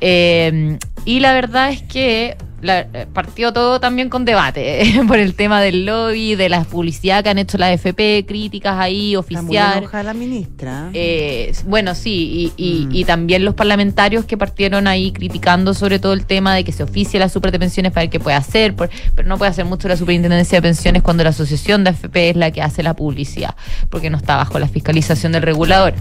[0.02, 5.18] Eh, y la verdad es que la- eh, partió todo también con debate eh, por
[5.20, 9.42] el tema del lobby, de la publicidad que han hecho la FP, críticas ahí, Está
[9.42, 10.06] muy oficial.
[10.06, 10.90] la ministra.
[10.94, 12.96] Eh, bueno, sí, y, y- Mm.
[12.96, 16.84] y también los parlamentarios que partieron ahí criticando sobre todo el tema de que se
[16.84, 19.66] oficie la super de pensiones para ver qué puede hacer, por- pero no puede hacer
[19.66, 22.96] mucho la superintendencia de pensiones cuando la asociación de AFP es la que hace la
[22.96, 23.56] publicidad,
[23.90, 25.94] porque no está bajo la fiscalización del regulador.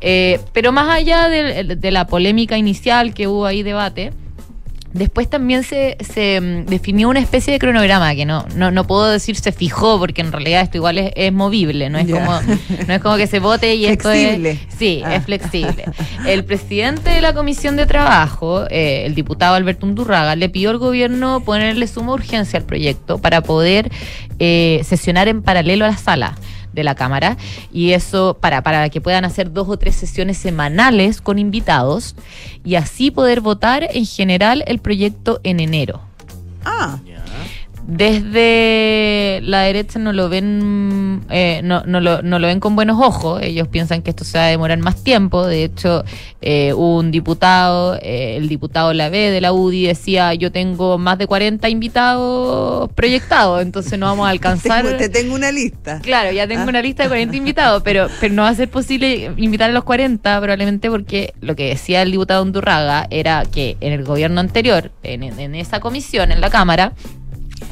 [0.00, 4.12] Eh, pero más allá de, de la polémica inicial que hubo ahí debate,
[4.94, 9.10] Después también se, se, mm, definió una especie de cronograma que no, no, no puedo
[9.10, 12.40] decir se fijó porque en realidad esto igual es, es movible, no es como
[12.88, 14.50] no es como que se vote y Flexible.
[14.52, 15.16] esto es sí, Ah.
[15.16, 15.84] es flexible.
[16.26, 20.78] El presidente de la Comisión de Trabajo, eh, el diputado Alberto Undurraga, le pidió al
[20.78, 23.90] gobierno ponerle suma urgencia al proyecto para poder
[24.38, 26.36] eh, sesionar en paralelo a la sala
[26.74, 27.36] de la Cámara
[27.72, 32.14] y eso para, para que puedan hacer dos o tres sesiones semanales con invitados
[32.64, 36.00] y así poder votar en general el proyecto en enero.
[36.64, 36.98] Ah,
[37.86, 43.00] Desde la derecha no lo ven eh, no, no, lo, no lo ven con buenos
[43.00, 43.40] ojos.
[43.42, 45.46] Ellos piensan que esto se va a demorar más tiempo.
[45.46, 46.04] De hecho,
[46.42, 51.18] eh, un diputado, eh, el diputado La B de la UDI decía yo tengo más
[51.18, 54.84] de 40 invitados proyectados, entonces no vamos a alcanzar.
[54.96, 56.00] te tengo una lista.
[56.02, 56.68] Claro, ya tengo Ah.
[56.68, 59.84] una lista de 40 invitados, pero, pero no va a ser posible invitar a los
[59.84, 64.90] 40 probablemente porque lo que decía el diputado Undurraga era que en el gobierno anterior,
[65.02, 66.92] en, en esa comisión, en la Cámara,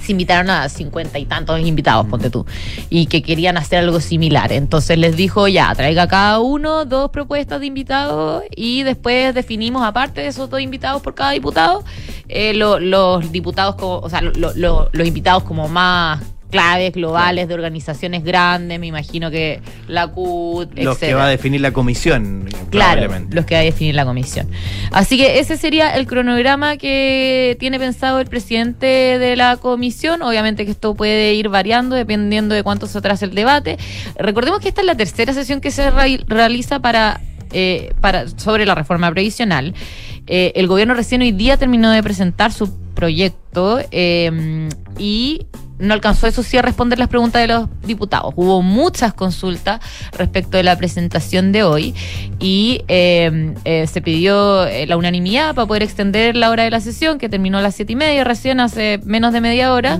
[0.00, 2.44] se invitaron a 50 y tantos invitados, ponte tú,
[2.90, 4.52] y que querían hacer algo similar.
[4.52, 10.20] Entonces les dijo, ya, traiga cada uno dos propuestas de invitados y después definimos, aparte
[10.22, 11.84] de esos dos invitados por cada diputado,
[12.28, 16.20] eh, lo- los diputados, como, o sea, lo- lo- los invitados como más
[16.52, 21.62] claves globales de organizaciones grandes, me imagino que la CUT, Los que va a definir
[21.62, 24.48] la comisión, Claro, los que va a definir la comisión.
[24.92, 30.22] Así que ese sería el cronograma que tiene pensado el presidente de la comisión.
[30.22, 33.78] Obviamente que esto puede ir variando dependiendo de cuánto se atrase el debate.
[34.16, 37.22] Recordemos que esta es la tercera sesión que se realiza para,
[37.52, 39.74] eh, para sobre la reforma previsional.
[40.26, 44.68] Eh, el gobierno recién hoy día terminó de presentar su proyecto eh,
[44.98, 45.46] y
[45.78, 48.32] no alcanzó eso sí a responder las preguntas de los diputados.
[48.36, 49.80] Hubo muchas consultas
[50.16, 51.92] respecto de la presentación de hoy
[52.38, 56.78] y eh, eh, se pidió eh, la unanimidad para poder extender la hora de la
[56.80, 59.98] sesión, que terminó a las siete y media recién hace menos de media hora.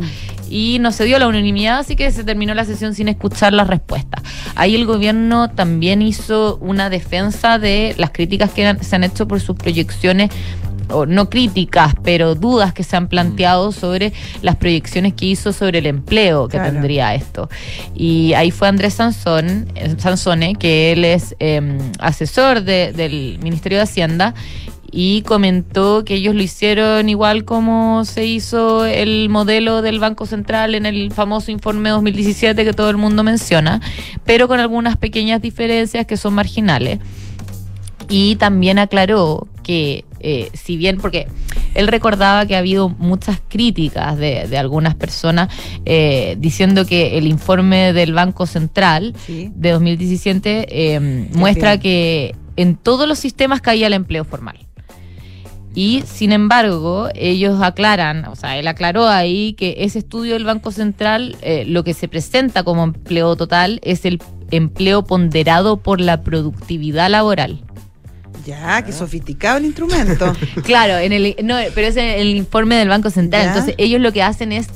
[0.49, 3.67] Y no se dio la unanimidad, así que se terminó la sesión sin escuchar las
[3.69, 4.23] respuestas.
[4.55, 9.27] Ahí el gobierno también hizo una defensa de las críticas que han- se han hecho
[9.27, 10.29] por sus proyecciones
[10.91, 14.13] o no críticas, pero dudas que se han planteado sobre
[14.43, 16.73] las proyecciones que hizo sobre el empleo que Claro.
[16.73, 17.49] tendría esto.
[17.95, 23.79] Y ahí fue Andrés Sansón, eh, Sansone, que él es eh, asesor de- del Ministerio
[23.79, 24.35] de Hacienda
[24.95, 30.75] y comentó que ellos lo hicieron igual como se hizo el modelo del Banco Central
[30.75, 33.81] en el famoso informe 2017 que todo el mundo menciona,
[34.27, 36.99] pero con algunas pequeñas diferencias que son marginales
[38.09, 41.27] y también aclaró que eh, si bien, porque
[41.75, 45.49] él recordaba que ha habido muchas críticas de, de algunas personas
[45.85, 53.09] eh, diciendo que el informe del Banco Central de 2017 eh, muestra que en todos
[53.09, 54.59] los sistemas caía el empleo formal.
[55.75, 60.71] Y sin embargo, ellos aclaran, o sea, él aclaró ahí que ese estudio del Banco
[60.71, 64.21] Central, eh, lo que se presenta como empleo total es el
[64.51, 67.63] empleo ponderado por la productividad laboral.
[68.45, 70.33] Ya, qué sofisticado el instrumento.
[70.65, 73.43] Claro, en el, no, pero es en el informe del Banco Central.
[73.43, 73.49] Ya.
[73.49, 74.69] Entonces, ellos lo que hacen es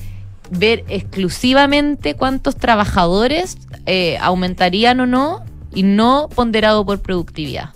[0.51, 5.45] ver exclusivamente cuántos trabajadores eh, aumentarían o no
[5.75, 7.71] y no ponderado por productividad.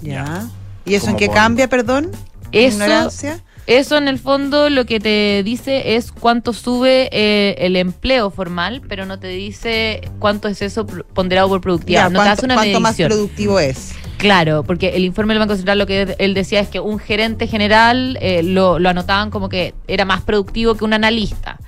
[0.00, 0.48] Ya.
[0.84, 2.10] ¿Y eso en qué cambia, perdón?
[2.52, 3.44] Eso, Ignorancia.
[3.66, 8.80] eso en el fondo lo que te dice es cuánto sube eh, el empleo formal,
[8.88, 12.04] pero no te dice cuánto es eso ponderado por productividad.
[12.04, 13.92] Ya, no te ¿cuánto, hace una cuánto más productivo es?
[14.18, 17.46] Claro, porque el informe del Banco Central lo que él decía es que un gerente
[17.46, 21.58] general eh, lo, lo anotaban como que era más productivo que un analista.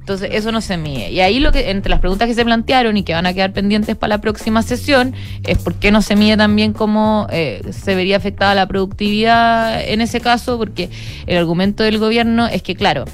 [0.00, 1.12] Entonces, eso no se mide.
[1.12, 3.52] Y ahí lo que, entre las preguntas que se plantearon y que van a quedar
[3.52, 7.94] pendientes para la próxima sesión, es por qué no se mide también cómo eh, se
[7.94, 10.90] vería afectada la productividad en ese caso, porque
[11.26, 13.04] el argumento del gobierno es que, claro,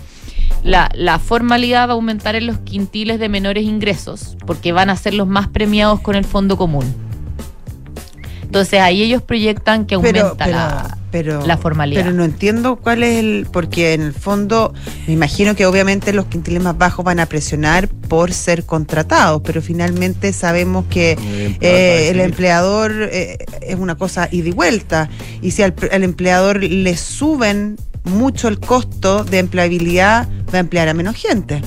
[0.62, 4.97] la, la formalidad va a aumentar en los quintiles de menores ingresos, porque van a
[4.97, 7.05] ser los más premiados con el fondo común.
[8.57, 12.04] Entonces ahí ellos proyectan que aumenta Pero, pero, la, pero, la formalidad.
[12.04, 13.46] Pero no entiendo cuál es el.
[13.52, 14.72] Porque en el fondo,
[15.07, 19.61] me imagino que obviamente los quintiles más bajos van a presionar por ser contratados, pero
[19.61, 21.18] finalmente sabemos que
[21.61, 25.11] eh, el empleador eh, es una cosa ida y vuelta.
[25.42, 30.88] Y si al, al empleador le suben mucho el costo de empleabilidad, va a emplear
[30.88, 31.61] a menos gente.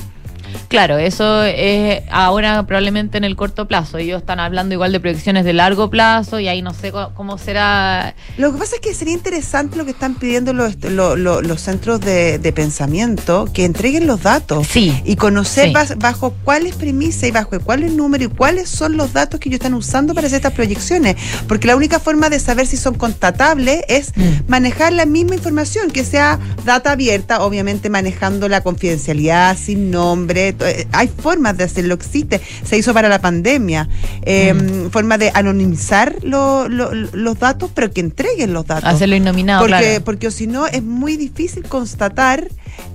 [0.68, 3.98] Claro, eso es ahora probablemente en el corto plazo.
[3.98, 7.38] Ellos están hablando igual de proyecciones de largo plazo y ahí no sé cómo, cómo
[7.38, 8.14] será.
[8.38, 11.60] Lo que pasa es que sería interesante lo que están pidiendo los, lo- lo- los
[11.60, 14.66] centros de, de pensamiento, que entreguen los datos.
[14.68, 14.94] Sí.
[15.04, 15.94] Y conocer Sí.
[15.98, 19.74] bajo cuáles premisas y bajo cuáles números y cuáles son los datos que ellos están
[19.74, 21.16] usando para hacer estas proyecciones.
[21.48, 24.48] Porque la única forma de saber si son constatables es Mm.
[24.48, 30.39] manejar la misma información, que sea data abierta, obviamente manejando la confidencialidad, sin nombre.
[30.58, 32.40] To- eh, Hay formas de hacerlo, existe.
[32.64, 33.88] Se hizo para la pandemia.
[34.22, 34.90] Eh, Mm.
[34.90, 38.84] Forma de anonimizar lo- lo- los datos, pero que entreguen los datos.
[38.88, 40.04] Hacerlo innominado, Porque, claro.
[40.04, 42.48] porque si no es muy difícil constatar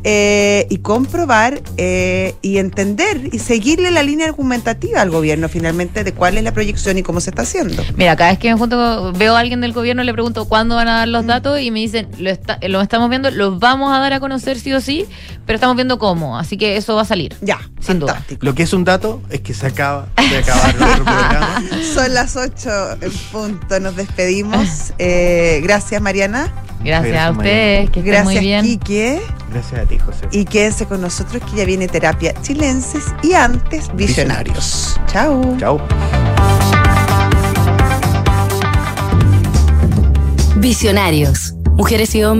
[0.03, 6.13] eh, y comprobar eh, y entender y seguirle la línea argumentativa al gobierno finalmente de
[6.13, 7.83] cuál es la proyección y cómo se está haciendo.
[7.95, 10.87] Mira, cada vez que me junto, veo a alguien del gobierno, le pregunto cuándo van
[10.87, 13.99] a dar los datos y me dicen, lo, está- lo estamos viendo, los vamos a
[13.99, 15.05] dar a conocer sí o sí,
[15.45, 17.35] pero estamos viendo cómo, así que eso va a salir.
[17.41, 18.23] Ya, sin duda.
[18.41, 21.63] Lo que es un dato es que se acaba de acabar nuestro programa.
[21.93, 22.69] Son las 8
[23.01, 24.93] en punto, nos despedimos.
[24.99, 26.53] Eh, gracias Mariana.
[26.83, 28.63] Gracias, Gracias, a ustedes, que estén Gracias muy bien.
[28.65, 29.21] Quique.
[29.71, 30.27] Gracias a ti, José.
[30.31, 34.99] Y quédense con nosotros que ya viene terapia chilenses y antes visionarios.
[35.07, 35.57] Chao.
[35.57, 35.81] Chao.
[40.57, 41.53] Visionarios.
[41.77, 42.25] Mujeres y hombres